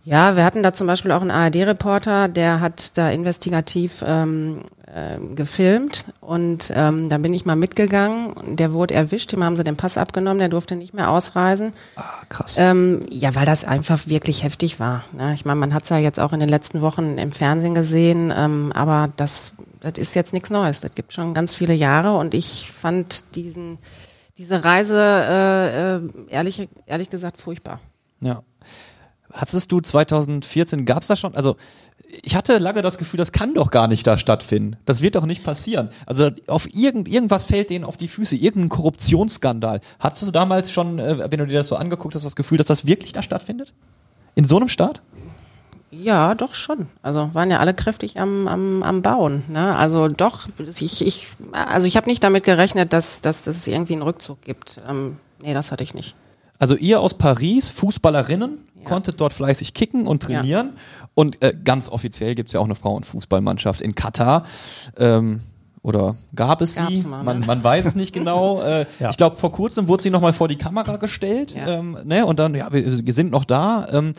[0.04, 5.18] Ja, wir hatten da zum Beispiel auch einen ARD-Reporter, der hat da investigativ ähm, äh,
[5.34, 8.56] gefilmt und ähm, da bin ich mal mitgegangen.
[8.56, 11.72] Der wurde erwischt, dem haben sie den Pass abgenommen, der durfte nicht mehr ausreisen.
[11.94, 12.56] Ah, krass.
[12.58, 15.04] Ähm, ja, weil das einfach wirklich heftig war.
[15.12, 15.34] Ne?
[15.34, 18.32] Ich meine, man hat es ja jetzt auch in den letzten Wochen im Fernsehen gesehen,
[18.36, 20.80] ähm, aber das das ist jetzt nichts Neues.
[20.80, 23.78] Das gibt schon ganz viele Jahre und ich fand diesen,
[24.38, 27.80] diese Reise äh, äh, ehrlich, ehrlich gesagt furchtbar.
[28.20, 28.42] Ja.
[29.32, 31.56] Hattest du 2014, gab es da schon, also
[32.24, 34.76] ich hatte lange das Gefühl, das kann doch gar nicht da stattfinden.
[34.84, 35.88] Das wird doch nicht passieren.
[36.06, 39.80] Also auf irgend, irgendwas fällt denen auf die Füße, irgendein Korruptionsskandal.
[39.98, 42.66] Hattest du damals schon, äh, wenn du dir das so angeguckt hast, das Gefühl, dass
[42.66, 43.72] das wirklich da stattfindet?
[44.34, 45.02] In so einem Staat?
[45.90, 46.88] Ja, doch schon.
[47.02, 49.44] Also waren ja alle kräftig am, am, am Bauen.
[49.48, 49.76] Ne?
[49.76, 53.92] Also doch, ich, ich, also ich habe nicht damit gerechnet, dass, dass, dass es irgendwie
[53.92, 54.80] einen Rückzug gibt.
[54.88, 56.14] Ähm, nee, das hatte ich nicht.
[56.62, 58.84] Also ihr aus Paris, Fußballerinnen, ja.
[58.84, 60.68] konntet dort fleißig kicken und trainieren.
[60.76, 61.08] Ja.
[61.12, 64.44] Und äh, ganz offiziell gibt's ja auch eine Frauenfußballmannschaft in Katar.
[64.96, 65.40] Ähm,
[65.84, 67.08] oder gab es Gab's sie?
[67.08, 67.46] Mal, man, ne?
[67.46, 68.52] man weiß es nicht genau.
[68.62, 69.10] Äh, ja.
[69.10, 71.54] Ich glaube, vor kurzem wurde sie nochmal vor die Kamera gestellt.
[71.54, 71.66] Ja.
[71.66, 72.24] Ähm, ne?
[72.24, 73.88] Und dann, ja, wir, wir sind noch da.
[73.90, 74.12] Ähm,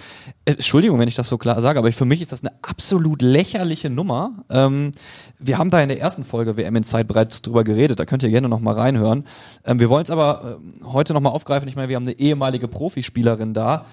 [0.44, 3.22] äh, Entschuldigung, wenn ich das so klar sage, aber für mich ist das eine absolut
[3.22, 4.44] lächerliche Nummer.
[4.50, 4.92] Ähm,
[5.40, 8.00] wir haben da in der ersten Folge WM in Zeit bereits drüber geredet.
[8.00, 9.24] Da könnt ihr gerne nochmal reinhören.
[9.64, 11.70] Ähm, wir wollen es aber äh, heute nochmal aufgreifen.
[11.70, 13.86] Ich meine, wir haben eine ehemalige Profispielerin da.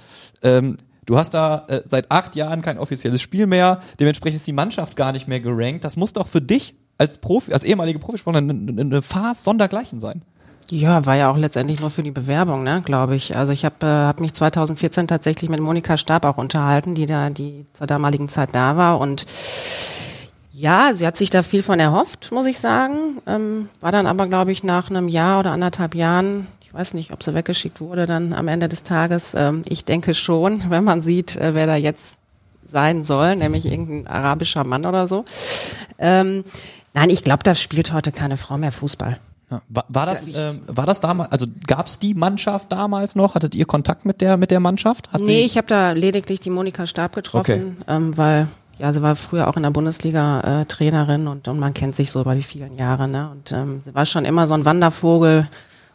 [0.42, 4.52] Ähm, Du hast da äh, seit acht Jahren kein offizielles Spiel mehr, dementsprechend ist die
[4.52, 5.82] Mannschaft gar nicht mehr gerankt.
[5.82, 10.22] Das muss doch für dich als Profi, als ehemalige Profisportler eine, eine Farce sondergleichen sein.
[10.68, 13.36] Ja, war ja auch letztendlich nur für die Bewerbung, ne, glaube ich.
[13.36, 17.30] Also ich habe äh, hab mich 2014 tatsächlich mit Monika Stab auch unterhalten, die da,
[17.30, 19.26] die zur damaligen Zeit da war und
[20.52, 23.22] ja, sie hat sich da viel von erhofft, muss ich sagen.
[23.26, 27.12] Ähm, war dann aber, glaube ich, nach einem Jahr oder anderthalb Jahren, ich weiß nicht,
[27.14, 29.34] ob sie weggeschickt wurde dann am Ende des Tages.
[29.34, 32.20] Ähm, ich denke schon, wenn man sieht, äh, wer da jetzt
[32.66, 35.24] sein soll, nämlich irgendein arabischer Mann oder so.
[35.98, 36.44] Ähm,
[36.94, 39.18] Nein, ich glaube, da spielt heute keine Frau mehr Fußball.
[39.50, 39.62] Ja.
[39.68, 43.34] War, war, das, äh, war das damals, also gab es die Mannschaft damals noch?
[43.34, 45.12] Hattet ihr Kontakt mit der, mit der Mannschaft?
[45.12, 47.96] Hat nee, ich habe da lediglich die Monika Stab getroffen, okay.
[47.96, 51.74] ähm, weil ja, sie war früher auch in der Bundesliga äh, Trainerin und, und man
[51.74, 53.08] kennt sich so über die vielen Jahre.
[53.08, 53.28] Ne?
[53.30, 55.48] Und ähm, sie war schon immer so ein Wandervogel.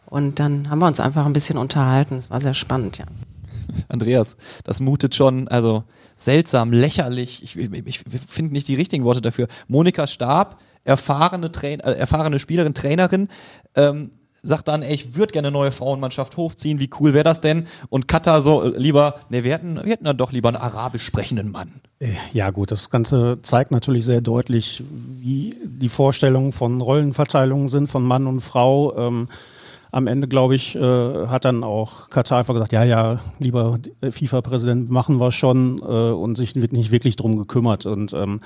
[0.04, 2.14] Und dann haben wir uns einfach ein bisschen unterhalten.
[2.16, 3.06] Es war sehr spannend, ja.
[3.88, 5.82] Andreas, das mutet schon, also
[6.14, 7.42] seltsam, lächerlich.
[7.42, 9.48] Ich, ich, ich finde nicht die richtigen Worte dafür.
[9.66, 13.28] Monika Stab erfahrene, Train äh, erfahrene Spielerin, Trainerin,
[13.74, 14.10] ähm,
[14.42, 17.66] sagt dann, ey, ich würde gerne eine neue Frauenmannschaft hochziehen, wie cool wäre das denn?
[17.88, 21.04] Und Katar so äh, lieber, ne, wir hätten, wir hätten dann doch lieber einen arabisch
[21.04, 21.68] sprechenden Mann.
[21.98, 27.88] Äh, ja gut, das Ganze zeigt natürlich sehr deutlich, wie die Vorstellungen von Rollenverteilungen sind
[27.88, 28.96] von Mann und Frau.
[28.96, 29.28] Ähm,
[29.90, 34.90] am Ende, glaube ich, äh, hat dann auch Katar einfach gesagt, ja, ja, lieber FIFA-Präsident,
[34.90, 37.86] machen wir schon äh, und sich nicht wirklich drum gekümmert.
[37.86, 38.40] Und ähm,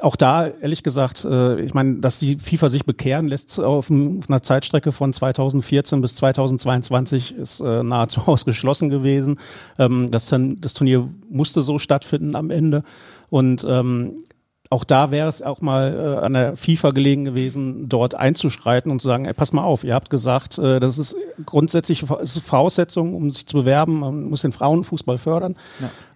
[0.00, 4.28] auch da, ehrlich gesagt, äh, ich meine, dass die FIFA sich bekehren lässt auf, auf
[4.28, 9.38] einer Zeitstrecke von 2014 bis 2022 ist äh, nahezu ausgeschlossen gewesen.
[9.78, 12.84] Ähm, das, das Turnier musste so stattfinden am Ende.
[13.30, 14.24] Und ähm,
[14.72, 19.02] auch da wäre es auch mal äh, an der FIFA gelegen gewesen, dort einzuschreiten und
[19.02, 21.14] zu sagen, ey, pass mal auf, ihr habt gesagt, äh, das ist
[21.44, 25.56] grundsätzlich ist Voraussetzung, um sich zu bewerben, man muss den Frauenfußball fördern.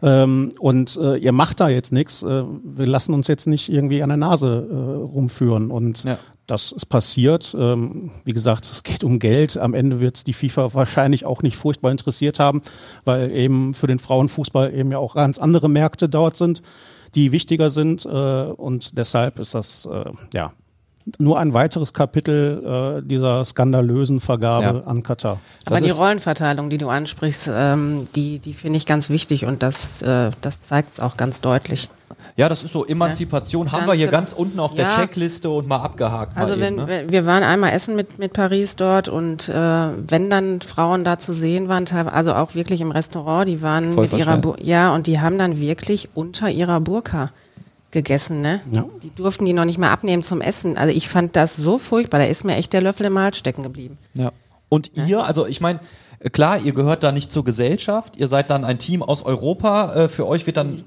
[0.00, 0.22] Ja.
[0.22, 2.22] Ähm, und äh, ihr macht da jetzt nichts.
[2.22, 5.70] Äh, wir lassen uns jetzt nicht irgendwie an der Nase äh, rumführen.
[5.70, 6.18] Und ja.
[6.46, 7.54] das ist passiert.
[7.58, 9.58] Ähm, wie gesagt, es geht um Geld.
[9.58, 12.62] Am Ende wird es die FIFA wahrscheinlich auch nicht furchtbar interessiert haben,
[13.04, 16.62] weil eben für den Frauenfußball eben ja auch ganz andere Märkte dort sind
[17.16, 18.04] die wichtiger sind.
[18.04, 20.52] Äh, und deshalb ist das äh, ja
[21.18, 24.86] nur ein weiteres Kapitel äh, dieser skandalösen Vergabe ja.
[24.86, 25.38] an Katar.
[25.64, 29.62] Aber das die Rollenverteilung, die du ansprichst, ähm, die, die finde ich ganz wichtig und
[29.62, 31.88] das, äh, das zeigt es auch ganz deutlich.
[32.36, 34.18] Ja, das ist so Emanzipation, ja, haben wir hier genau.
[34.18, 34.96] ganz unten auf der ja.
[34.96, 36.36] Checkliste und mal abgehakt.
[36.36, 37.04] Also wenn eben, ne?
[37.08, 41.32] wir waren einmal essen mit mit Paris dort und äh, wenn dann Frauen da zu
[41.32, 45.06] sehen waren, also auch wirklich im Restaurant, die waren Voll mit ihrer Bu ja und
[45.06, 47.30] die haben dann wirklich unter ihrer Burka
[47.90, 48.60] gegessen, ne?
[48.72, 48.84] Ja.
[49.02, 50.76] Die durften die noch nicht mal abnehmen zum Essen.
[50.76, 53.62] Also ich fand das so furchtbar, da ist mir echt der Löffel im Hals stecken
[53.62, 53.96] geblieben.
[54.14, 54.32] Ja.
[54.68, 55.80] Und ihr, also ich meine,
[56.32, 59.94] Klar, ihr gehört da nicht zur Gesellschaft, ihr seid dann ein Team aus Europa.
[59.94, 60.82] Äh, für euch wird dann,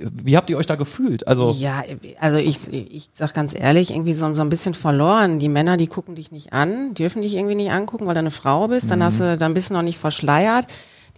[0.00, 1.28] wie habt ihr euch da gefühlt?
[1.28, 1.84] Also ja,
[2.18, 5.38] also ich, ich sag ganz ehrlich, irgendwie so, so ein bisschen verloren.
[5.38, 8.30] Die Männer, die gucken dich nicht an, dürfen dich irgendwie nicht angucken, weil du eine
[8.30, 8.90] Frau bist.
[8.90, 9.04] Dann mhm.
[9.04, 10.66] hast du, dann bist du noch nicht verschleiert.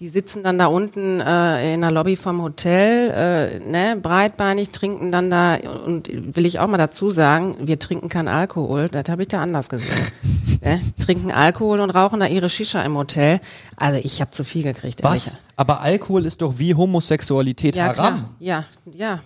[0.01, 5.11] Die sitzen dann da unten äh, in der Lobby vom Hotel, äh, ne, breitbeinig, trinken
[5.11, 9.23] dann da, und will ich auch mal dazu sagen, wir trinken keinen Alkohol, das habe
[9.23, 9.97] ich da anders gesehen.
[10.67, 10.81] ne?
[10.99, 13.41] Trinken Alkohol und rauchen da ihre Shisha im Hotel.
[13.77, 15.03] Also ich habe zu viel gekriegt.
[15.03, 15.29] Was?
[15.29, 15.43] Ehrlich.
[15.57, 17.95] Aber Alkohol ist doch wie Homosexualität ja, haram.
[17.95, 18.29] Klar.
[18.41, 19.21] Ja, ja.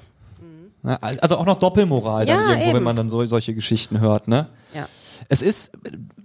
[0.82, 2.76] Also auch noch Doppelmoral ja, dann irgendwo, eben.
[2.76, 4.46] wenn man dann so, solche Geschichten hört, ne?
[4.74, 4.86] Ja.
[5.28, 5.72] Es ist,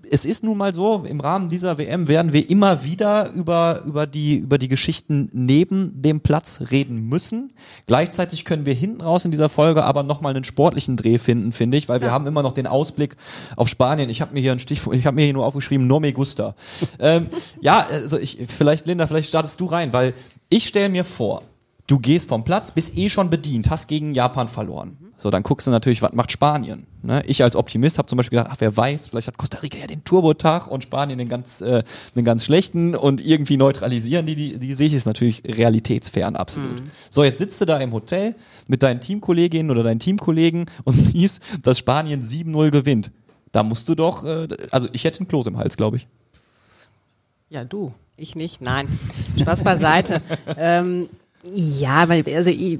[0.09, 4.07] es ist nun mal so, im Rahmen dieser WM werden wir immer wieder über, über,
[4.07, 7.53] die, über die Geschichten neben dem Platz reden müssen.
[7.87, 11.77] Gleichzeitig können wir hinten raus in dieser Folge aber nochmal einen sportlichen Dreh finden, finde
[11.77, 13.15] ich, weil wir haben immer noch den Ausblick
[13.55, 14.09] auf Spanien.
[14.09, 16.55] Ich habe mir hier ein Stichwort, ich habe mir hier nur aufgeschrieben, no me gusta.
[16.99, 17.27] ähm,
[17.61, 20.13] ja, also ich, vielleicht, Linda, vielleicht startest du rein, weil
[20.49, 21.43] ich stelle mir vor,
[21.87, 24.97] du gehst vom Platz, bist eh schon bedient, hast gegen Japan verloren.
[25.17, 26.87] So, dann guckst du natürlich, was macht Spanien?
[27.01, 27.23] Ne?
[27.25, 29.87] Ich als Optimist habe zum Beispiel gedacht, ach wer weiß, vielleicht hat Costa Rica ja
[29.87, 31.83] den Turbotag und Spanien den ganz, äh,
[32.15, 36.81] den ganz schlechten und irgendwie neutralisieren die, die, die sehe ich ist natürlich realitätsfern absolut.
[36.81, 36.91] Mhm.
[37.09, 38.35] So, jetzt sitzt du da im Hotel
[38.67, 43.11] mit deinen Teamkolleginnen oder deinen Teamkollegen und siehst, dass Spanien 7-0 gewinnt.
[43.53, 46.07] Da musst du doch, äh, also ich hätte einen Kloß im Hals, glaube ich.
[47.49, 47.93] Ja, du.
[48.17, 48.87] Ich nicht, nein.
[49.39, 50.21] Spaß beiseite.
[50.57, 51.07] ähm,
[51.53, 52.79] ja, weil, also ich,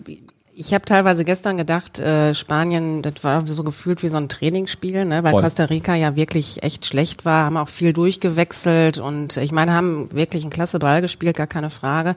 [0.58, 5.04] ich habe teilweise gestern gedacht, äh, Spanien, das war so gefühlt wie so ein Trainingsspiel,
[5.04, 5.24] ne?
[5.24, 5.42] weil Voll.
[5.42, 10.10] Costa Rica ja wirklich echt schlecht war, haben auch viel durchgewechselt und ich meine, haben
[10.14, 12.16] wirklich einen klasse Ball gespielt, gar keine Frage.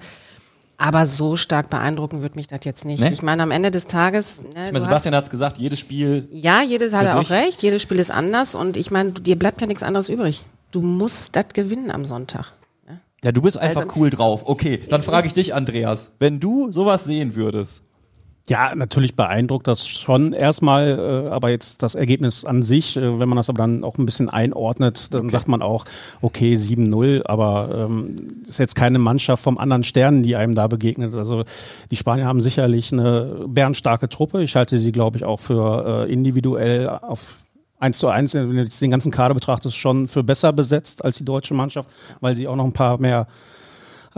[0.80, 3.00] Aber so stark beeindrucken wird mich das jetzt nicht.
[3.00, 3.08] Nee?
[3.08, 4.42] Ich meine, am Ende des Tages.
[4.42, 6.28] Ne, ich meine, Sebastian hat es gesagt, jedes Spiel.
[6.30, 7.62] Ja, jedes hat er auch recht.
[7.62, 10.44] Jedes Spiel ist anders und ich meine, dir bleibt ja nichts anderes übrig.
[10.70, 12.52] Du musst das gewinnen am Sonntag.
[12.86, 13.00] Ne?
[13.24, 14.42] Ja, du bist einfach also, cool drauf.
[14.44, 17.82] Okay, dann frage ich dich, Andreas, wenn du sowas sehen würdest,
[18.48, 23.28] ja, natürlich beeindruckt das schon erstmal, äh, aber jetzt das Ergebnis an sich, äh, wenn
[23.28, 25.30] man das aber dann auch ein bisschen einordnet, dann okay.
[25.30, 25.84] sagt man auch,
[26.22, 31.14] okay, 7-0, aber ähm, ist jetzt keine Mannschaft vom anderen Sternen, die einem da begegnet.
[31.14, 31.44] Also
[31.90, 34.42] die Spanier haben sicherlich eine bärenstarke Truppe.
[34.42, 37.36] Ich halte sie, glaube ich, auch für äh, individuell auf
[37.78, 41.18] eins zu eins, wenn du jetzt den ganzen Kader betrachtest, schon für besser besetzt als
[41.18, 41.88] die deutsche Mannschaft,
[42.20, 43.26] weil sie auch noch ein paar mehr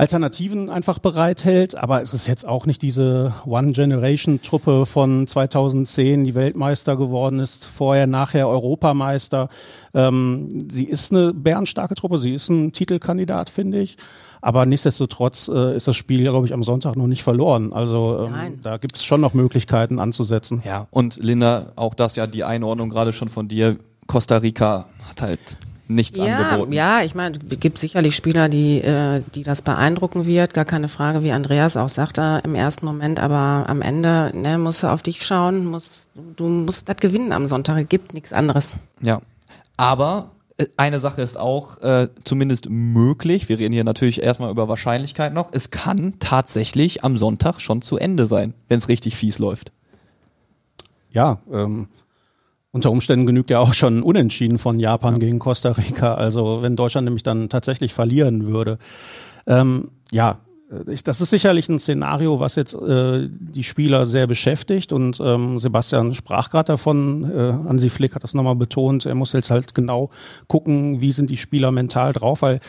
[0.00, 1.76] Alternativen einfach bereithält.
[1.76, 8.06] Aber es ist jetzt auch nicht diese One-Generation-Truppe von 2010, die Weltmeister geworden ist, vorher,
[8.06, 9.50] nachher Europameister.
[9.92, 13.98] Ähm, sie ist eine bärenstarke Truppe, sie ist ein Titelkandidat, finde ich.
[14.40, 17.74] Aber nichtsdestotrotz äh, ist das Spiel, glaube ich, am Sonntag noch nicht verloren.
[17.74, 20.62] Also ähm, da gibt es schon noch Möglichkeiten anzusetzen.
[20.64, 23.76] Ja, und Linda, auch das ja die Einordnung gerade schon von dir.
[24.06, 25.58] Costa Rica hat halt
[25.90, 26.72] nichts ja, angeboten.
[26.72, 30.88] Ja, ich meine, es gibt sicherlich Spieler, die, äh, die das beeindrucken wird, gar keine
[30.88, 35.02] Frage, wie Andreas auch sagte im ersten Moment, aber am Ende ne, musst du auf
[35.02, 38.76] dich schauen, musst, du musst das gewinnen am Sonntag, es gibt nichts anderes.
[39.00, 39.20] Ja,
[39.76, 43.48] aber äh, eine Sache ist auch äh, zumindest möglich.
[43.48, 45.48] Wir reden hier natürlich erstmal über Wahrscheinlichkeit noch.
[45.52, 49.72] Es kann tatsächlich am Sonntag schon zu Ende sein, wenn es richtig fies läuft.
[51.12, 51.88] Ja, ähm,
[52.72, 55.18] unter Umständen genügt ja auch schon Unentschieden von Japan ja.
[55.18, 56.14] gegen Costa Rica.
[56.14, 58.78] Also wenn Deutschland nämlich dann tatsächlich verlieren würde.
[59.46, 60.38] Ähm, ja,
[60.70, 65.58] äh, das ist sicherlich ein Szenario, was jetzt äh, die Spieler sehr beschäftigt und ähm,
[65.58, 69.74] Sebastian sprach gerade davon, äh, Hansi Flick hat das nochmal betont, er muss jetzt halt
[69.74, 70.10] genau
[70.46, 72.60] gucken, wie sind die Spieler mental drauf, weil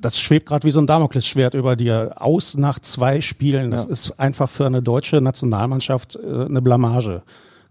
[0.00, 2.14] das schwebt gerade wie so ein Damoklesschwert über dir.
[2.16, 3.90] Aus nach zwei Spielen, das ja.
[3.90, 7.22] ist einfach für eine deutsche Nationalmannschaft äh, eine Blamage.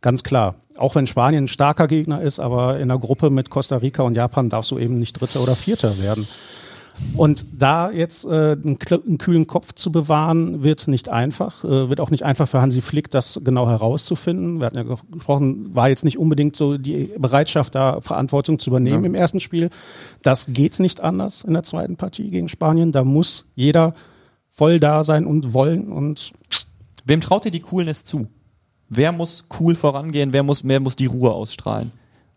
[0.02, 0.56] Ganz klar.
[0.82, 4.16] Auch wenn Spanien ein starker Gegner ist, aber in der Gruppe mit Costa Rica und
[4.16, 6.28] Japan darfst du eben nicht Dritter oder Vierter werden.
[7.16, 11.64] Und da jetzt äh, einen, einen, kühlen Kopf zu bewahren, wird nicht einfach.
[11.64, 14.60] Äh, wird auch nicht einfach für Hansi Flick, das genau herauszufinden.
[14.60, 19.04] Wir hatten ja gesprochen, war jetzt nicht unbedingt so die Bereitschaft, da Verantwortung zu übernehmen
[19.04, 19.10] ja.
[19.10, 19.70] im ersten Spiel.
[20.22, 22.92] Das geht nicht anders in der zweiten Partie gegen Spanien.
[22.92, 23.94] Da muss jeder
[24.50, 25.92] voll da sein und wollen.
[25.92, 26.34] Und
[27.06, 28.28] Wem traut ihr die Coolness zu?
[28.94, 30.34] Wer muss cool vorangehen?
[30.34, 31.94] Wer muss, wer muss die Ruhe ausstrahlen?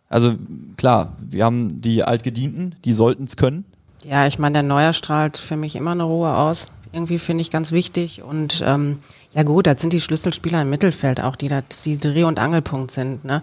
[0.08, 0.34] Also
[0.76, 3.64] klar, wir haben die Altgedienten, die sollten es können.
[4.04, 6.70] Ja, ich meine, der Neuer strahlt für mich immer eine Ruhe aus.
[6.92, 8.22] Irgendwie finde ich ganz wichtig.
[8.22, 9.00] Und ähm,
[9.34, 12.92] ja gut, das sind die Schlüsselspieler im Mittelfeld auch, die da die Dreh- und Angelpunkt
[12.92, 13.24] sind.
[13.24, 13.42] Ne?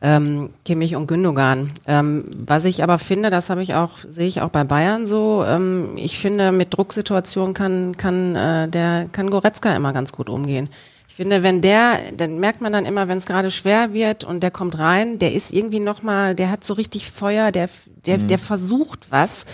[0.00, 1.70] Ähm, Kimmich und Gündogan.
[1.86, 5.44] Ähm, was ich aber finde, das habe ich auch, sehe ich auch bei Bayern so.
[5.46, 10.68] Ähm, ich finde, mit Drucksituationen kann kann äh, der kann Goretzka immer ganz gut umgehen.
[11.12, 14.42] Ich finde, wenn der, dann merkt man dann immer, wenn es gerade schwer wird und
[14.42, 17.68] der kommt rein, der ist irgendwie noch mal, der hat so richtig Feuer, der,
[18.06, 18.28] der, mhm.
[18.28, 19.44] der versucht was.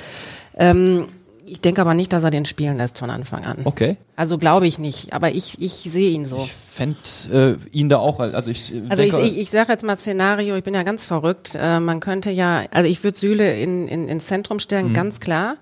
[0.57, 1.09] Ähm,
[1.45, 3.63] ich denke aber nicht, dass er den spielen lässt von Anfang an.
[3.65, 3.97] Okay.
[4.15, 6.37] Also glaube ich nicht, aber ich, ich sehe ihn so.
[6.37, 6.97] Ich fände
[7.33, 9.97] äh, ihn da auch, also ich äh, Also denke, ich, ich, ich sage jetzt mal
[9.97, 11.59] Szenario, ich bin ja ganz verrückt.
[11.61, 14.95] Äh, man könnte ja, also ich würde Süle in, in, ins Zentrum stellen, mhm.
[14.95, 15.57] ganz klar.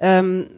[0.00, 0.48] Ähm,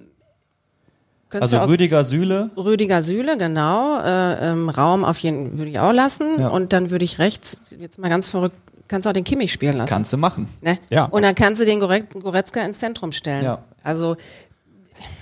[1.38, 2.50] also Rüdiger Sühle?
[2.56, 4.00] Rüdiger Sühle, genau.
[4.00, 6.40] Äh, ähm, Raum auf jeden würde ich auch lassen.
[6.40, 6.48] Ja.
[6.48, 8.56] Und dann würde ich rechts, jetzt mal ganz verrückt,
[8.88, 9.92] kannst du auch den Kimmich spielen lassen.
[9.92, 10.48] Kannst du machen.
[10.60, 10.78] Ne?
[10.90, 11.04] Ja.
[11.04, 13.44] Und dann kannst du den Goretzka ins Zentrum stellen.
[13.44, 13.60] Ja.
[13.82, 14.16] Also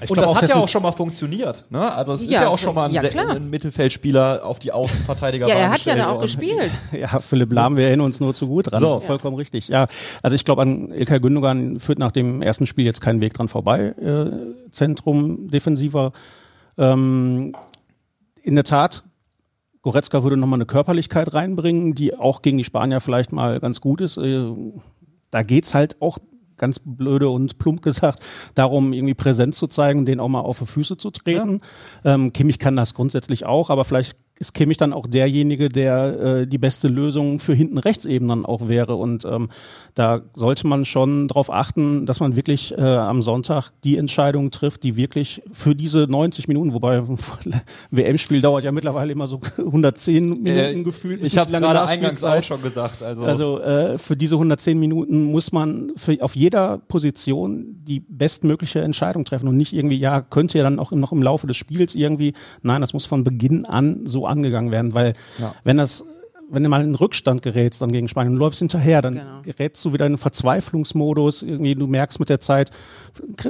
[0.01, 1.64] ich und das hat ja auch schon mal funktioniert.
[1.70, 1.93] Ne?
[1.93, 5.49] Also es ja, ist ja auch schon mal ein, ja, ein Mittelfeldspieler auf die Außenverteidiger.
[5.49, 6.70] Ja, er hat ja da auch gespielt.
[6.93, 8.81] Ja, Philipp Lahm, wir erinnern uns nur zu gut dran.
[8.81, 9.01] So.
[9.01, 9.41] Vollkommen ja.
[9.41, 9.68] richtig.
[9.68, 9.87] Ja,
[10.22, 13.49] also ich glaube, an Ilkay Gündogan führt nach dem ersten Spiel jetzt keinen Weg dran
[13.49, 13.95] vorbei.
[14.01, 16.12] Äh, Zentrum defensiver.
[16.76, 17.55] Ähm,
[18.43, 19.05] in der Tat,
[19.83, 24.01] Goretzka würde nochmal eine Körperlichkeit reinbringen, die auch gegen die Spanier vielleicht mal ganz gut
[24.01, 24.16] ist.
[24.16, 24.53] Äh,
[25.31, 26.18] da geht's halt auch
[26.59, 30.67] ganz blöde und plump gesagt, darum irgendwie Präsenz zu zeigen, den auch mal auf die
[30.67, 31.61] Füße zu treten.
[32.05, 32.15] Ja.
[32.15, 36.47] Ähm, Kimmich kann das grundsätzlich auch, aber vielleicht ist Kimmich dann auch derjenige, der äh,
[36.47, 38.95] die beste Lösung für hinten rechts eben dann auch wäre.
[38.95, 39.49] Und ähm,
[39.95, 44.82] da sollte man schon darauf achten, dass man wirklich äh, am Sonntag die Entscheidung trifft,
[44.84, 47.03] die wirklich für diese 90 Minuten, wobei
[47.91, 51.22] WM-Spiel dauert ja mittlerweile immer so 110 Minuten äh, gefühlt.
[51.22, 53.03] Ich habe gerade eingangs auch schon gesagt.
[53.03, 58.80] Also, also äh, für diese 110 Minuten muss man für, auf jeder Position die bestmögliche
[58.80, 61.95] Entscheidung treffen und nicht irgendwie, ja, könnte ja dann auch noch im Laufe des Spiels
[61.95, 65.55] irgendwie, nein, das muss von Beginn an so angegangen werden, weil ja.
[65.64, 66.05] wenn das
[66.51, 69.43] wenn du mal in Rückstand gerätst dann gegen Spanien und läufst hinterher, dann genau.
[69.43, 71.43] gerätst du wieder in einen Verzweiflungsmodus.
[71.43, 72.70] Irgendwie, du merkst mit der Zeit,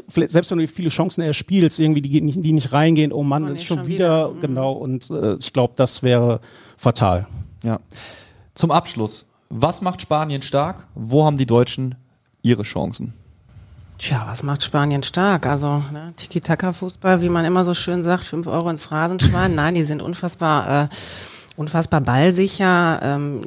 [0.06, 3.60] selbst wenn du viele Chancen erspielst, irgendwie die, die nicht reingehen, oh Mann, oh, das
[3.60, 4.40] ist schon, schon wieder, wieder, mhm.
[4.40, 4.72] genau.
[4.72, 6.40] Und äh, ich glaube, das wäre
[6.76, 7.26] fatal.
[7.62, 7.78] Ja.
[8.54, 10.86] Zum Abschluss, was macht Spanien stark?
[10.94, 11.94] Wo haben die Deutschen
[12.42, 13.14] ihre Chancen?
[13.98, 15.44] Tja, was macht Spanien stark?
[15.44, 19.56] Also ne, Tiki-Taka-Fußball, wie man immer so schön sagt, fünf Euro ins Phrasenschwein.
[19.56, 20.88] Nein, die sind unfassbar, äh,
[21.56, 23.40] unfassbar ballsicher, ähm,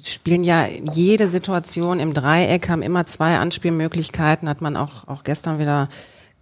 [0.00, 5.58] spielen ja jede Situation im Dreieck, haben immer zwei Anspielmöglichkeiten, hat man auch, auch gestern
[5.58, 5.88] wieder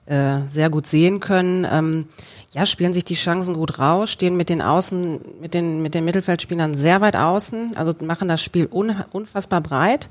[0.04, 1.66] äh, sehr gut sehen können.
[1.70, 2.08] Ähm,
[2.50, 6.04] ja, spielen sich die Chancen gut raus, stehen mit den Außen, mit den, mit den
[6.04, 10.10] Mittelfeldspielern sehr weit außen, also machen das Spiel un, unfassbar breit.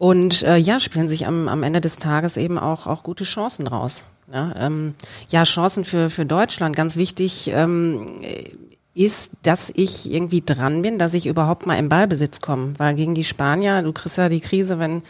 [0.00, 3.66] Und äh, ja, spielen sich am, am Ende des Tages eben auch, auch gute Chancen
[3.66, 4.04] raus.
[4.32, 4.94] Ja, ähm,
[5.28, 7.50] ja, Chancen für, für Deutschland, ganz wichtig.
[7.52, 8.06] Ähm,
[8.94, 12.72] ist, dass ich irgendwie dran bin, dass ich überhaupt mal im Ballbesitz komme.
[12.78, 15.02] Weil gegen die Spanier, du kriegst ja die Krise, wenn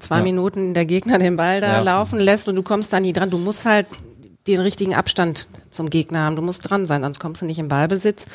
[0.00, 0.24] zwei ja.
[0.24, 1.80] Minuten der Gegner den Ball da ja.
[1.82, 3.30] laufen lässt und du kommst da nie dran.
[3.30, 3.86] Du musst halt
[4.46, 6.36] den richtigen Abstand zum Gegner haben.
[6.36, 8.26] Du musst dran sein, sonst kommst du nicht im Ballbesitz.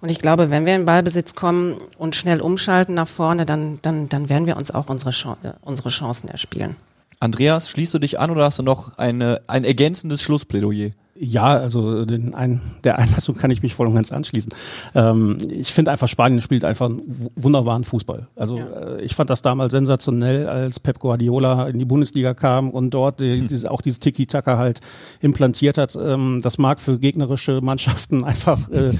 [0.00, 4.08] Und ich glaube, wenn wir in Ballbesitz kommen und schnell umschalten nach vorne, dann, dann,
[4.08, 5.10] dann werden wir uns auch unsere,
[5.42, 6.76] äh, unsere Chancen erspielen.
[7.20, 10.90] Andreas, schließt du dich an oder hast du noch eine, ein ergänzendes Schlussplädoyer?
[11.24, 14.52] Ja, also den ein, der Einlassung kann ich mich voll und ganz anschließen.
[14.96, 18.26] Ähm, ich finde einfach, Spanien spielt einfach einen wunderbaren Fußball.
[18.34, 18.96] Also ja.
[18.96, 23.20] äh, ich fand das damals sensationell, als Pep Guardiola in die Bundesliga kam und dort
[23.20, 23.46] die, hm.
[23.48, 24.80] diese, auch dieses Tiki-Taka halt
[25.20, 25.94] implantiert hat.
[25.94, 28.90] Ähm, das mag für gegnerische Mannschaften einfach äh,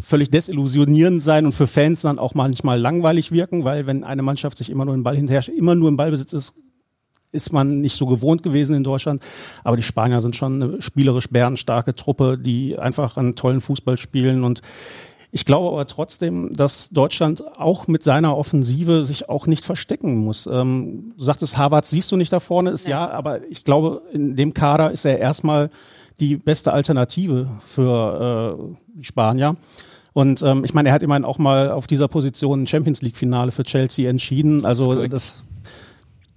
[0.00, 4.58] völlig desillusionierend sein und für Fans dann auch manchmal langweilig wirken, weil wenn eine Mannschaft
[4.58, 6.54] sich immer nur im Ball hinterher, immer nur im Ballbesitz ist,
[7.34, 9.22] ist man nicht so gewohnt gewesen in Deutschland.
[9.64, 14.44] Aber die Spanier sind schon eine spielerisch bärenstarke Truppe, die einfach einen tollen Fußball spielen
[14.44, 14.62] und
[15.34, 20.46] ich glaube aber trotzdem, dass Deutschland auch mit seiner Offensive sich auch nicht verstecken muss.
[20.46, 23.08] Ähm, du sagtest, Harvard siehst du nicht da vorne, ist ja.
[23.08, 25.70] ja, aber ich glaube, in dem Kader ist er erstmal
[26.20, 29.56] die beste Alternative für äh, die Spanier.
[30.12, 33.50] Und ähm, ich meine, er hat immerhin auch mal auf dieser Position ein Champions League-Finale
[33.50, 34.64] für Chelsea entschieden.
[34.64, 35.42] Also das, das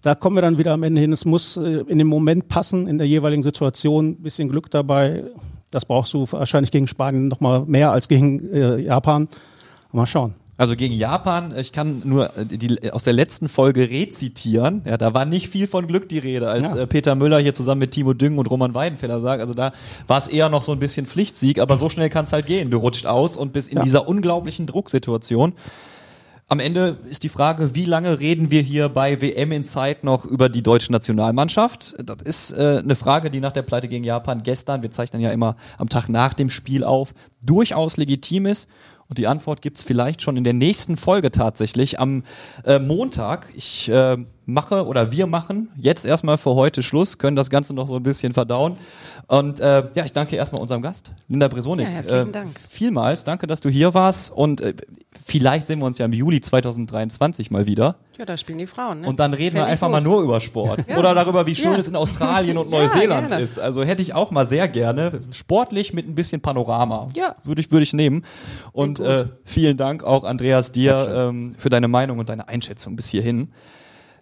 [0.02, 1.12] da kommen wir dann wieder am Ende hin.
[1.12, 4.10] Es muss äh, in dem Moment passen, in der jeweiligen Situation.
[4.10, 5.24] Ein bisschen Glück dabei.
[5.72, 9.28] Das brauchst du wahrscheinlich gegen Spanien noch mal mehr als gegen äh, Japan.
[9.92, 10.36] Mal schauen.
[10.60, 14.82] Also gegen Japan, ich kann nur äh, die, aus der letzten Folge rezitieren.
[14.86, 16.82] Ja, da war nicht viel von Glück die Rede, als ja.
[16.82, 19.42] Äh, Peter Müller hier zusammen mit Timo Düngen und Roman Weidenfeller sagt.
[19.42, 19.72] Also da
[20.08, 22.72] war es eher noch so ein bisschen Pflichtsieg, aber so schnell kann es halt gehen.
[22.72, 23.84] Du rutscht aus und bist in ja.
[23.84, 25.54] dieser unglaublichen Drucksituation.
[26.50, 30.24] Am Ende ist die Frage, wie lange reden wir hier bei WM in Zeit noch
[30.24, 31.96] über die deutsche Nationalmannschaft?
[32.02, 35.32] Das ist äh, eine Frage, die nach der Pleite gegen Japan gestern, wir zeichnen ja
[35.32, 38.70] immer am Tag nach dem Spiel auf, durchaus legitim ist.
[39.10, 42.24] Und die Antwort gibt's vielleicht schon in der nächsten Folge tatsächlich am
[42.66, 43.50] äh, Montag.
[43.56, 47.88] Ich äh, mache oder wir machen jetzt erstmal für heute Schluss, können das Ganze noch
[47.88, 48.76] so ein bisschen verdauen.
[49.28, 51.86] Und äh, ja, ich danke erstmal unserem Gast, Linda Bresonik.
[51.86, 52.50] Ja, herzlichen äh, Dank.
[52.70, 54.74] Vielmals, danke, dass du hier warst und äh,
[55.28, 57.98] vielleicht sehen wir uns ja im Juli 2023 mal wieder.
[58.18, 59.02] Ja, da spielen die Frauen.
[59.02, 59.08] Ne?
[59.08, 59.92] Und dann reden Fänd wir einfach gut.
[59.92, 60.98] mal nur über Sport ja.
[60.98, 61.78] oder darüber, wie schön ja.
[61.78, 63.60] es in Australien und Neuseeland ja, ist.
[63.60, 67.08] Also hätte ich auch mal sehr gerne sportlich mit ein bisschen Panorama.
[67.14, 67.36] Ja.
[67.44, 68.24] Würde ich würde ich nehmen.
[68.72, 73.10] Und äh, vielen Dank auch Andreas dir ähm, für deine Meinung und deine Einschätzung bis
[73.10, 73.50] hierhin.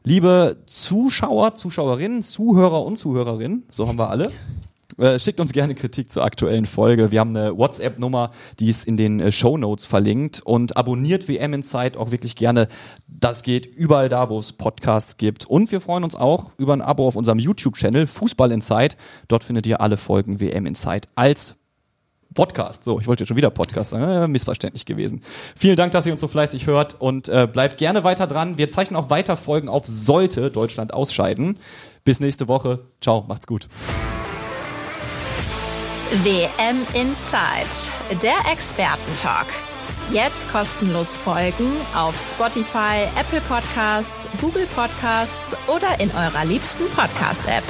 [0.04, 4.32] Liebe Zuschauer, Zuschauerinnen, Zuhörer und Zuhörerinnen, so haben wir alle.
[4.98, 7.12] Äh, schickt uns gerne Kritik zur aktuellen Folge.
[7.12, 11.54] Wir haben eine WhatsApp-Nummer, die ist in den äh, Show Notes verlinkt und abonniert WM
[11.54, 12.68] Insight auch wirklich gerne.
[13.08, 15.46] Das geht überall da, wo es Podcasts gibt.
[15.46, 18.96] Und wir freuen uns auch über ein Abo auf unserem YouTube-Channel Fußball Insight.
[19.28, 21.56] Dort findet ihr alle Folgen WM Insight als
[22.34, 22.84] Podcast.
[22.84, 24.04] So, ich wollte jetzt schon wieder Podcast sagen.
[24.04, 25.22] Äh, missverständlich gewesen.
[25.56, 28.58] Vielen Dank, dass ihr uns so fleißig hört und äh, bleibt gerne weiter dran.
[28.58, 31.58] Wir zeichnen auch weiter Folgen auf, sollte Deutschland ausscheiden.
[32.04, 32.86] Bis nächste Woche.
[33.02, 33.68] Ciao, macht's gut.
[36.24, 39.48] WM Inside, der Expertentalk.
[40.12, 47.66] Jetzt kostenlos folgen auf Spotify, Apple Podcasts, Google Podcasts oder in eurer liebsten Podcast-App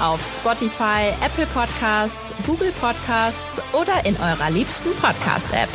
[0.00, 5.68] auf Spotify, Apple Podcasts, Google Podcasts oder in eurer liebsten Podcast-App.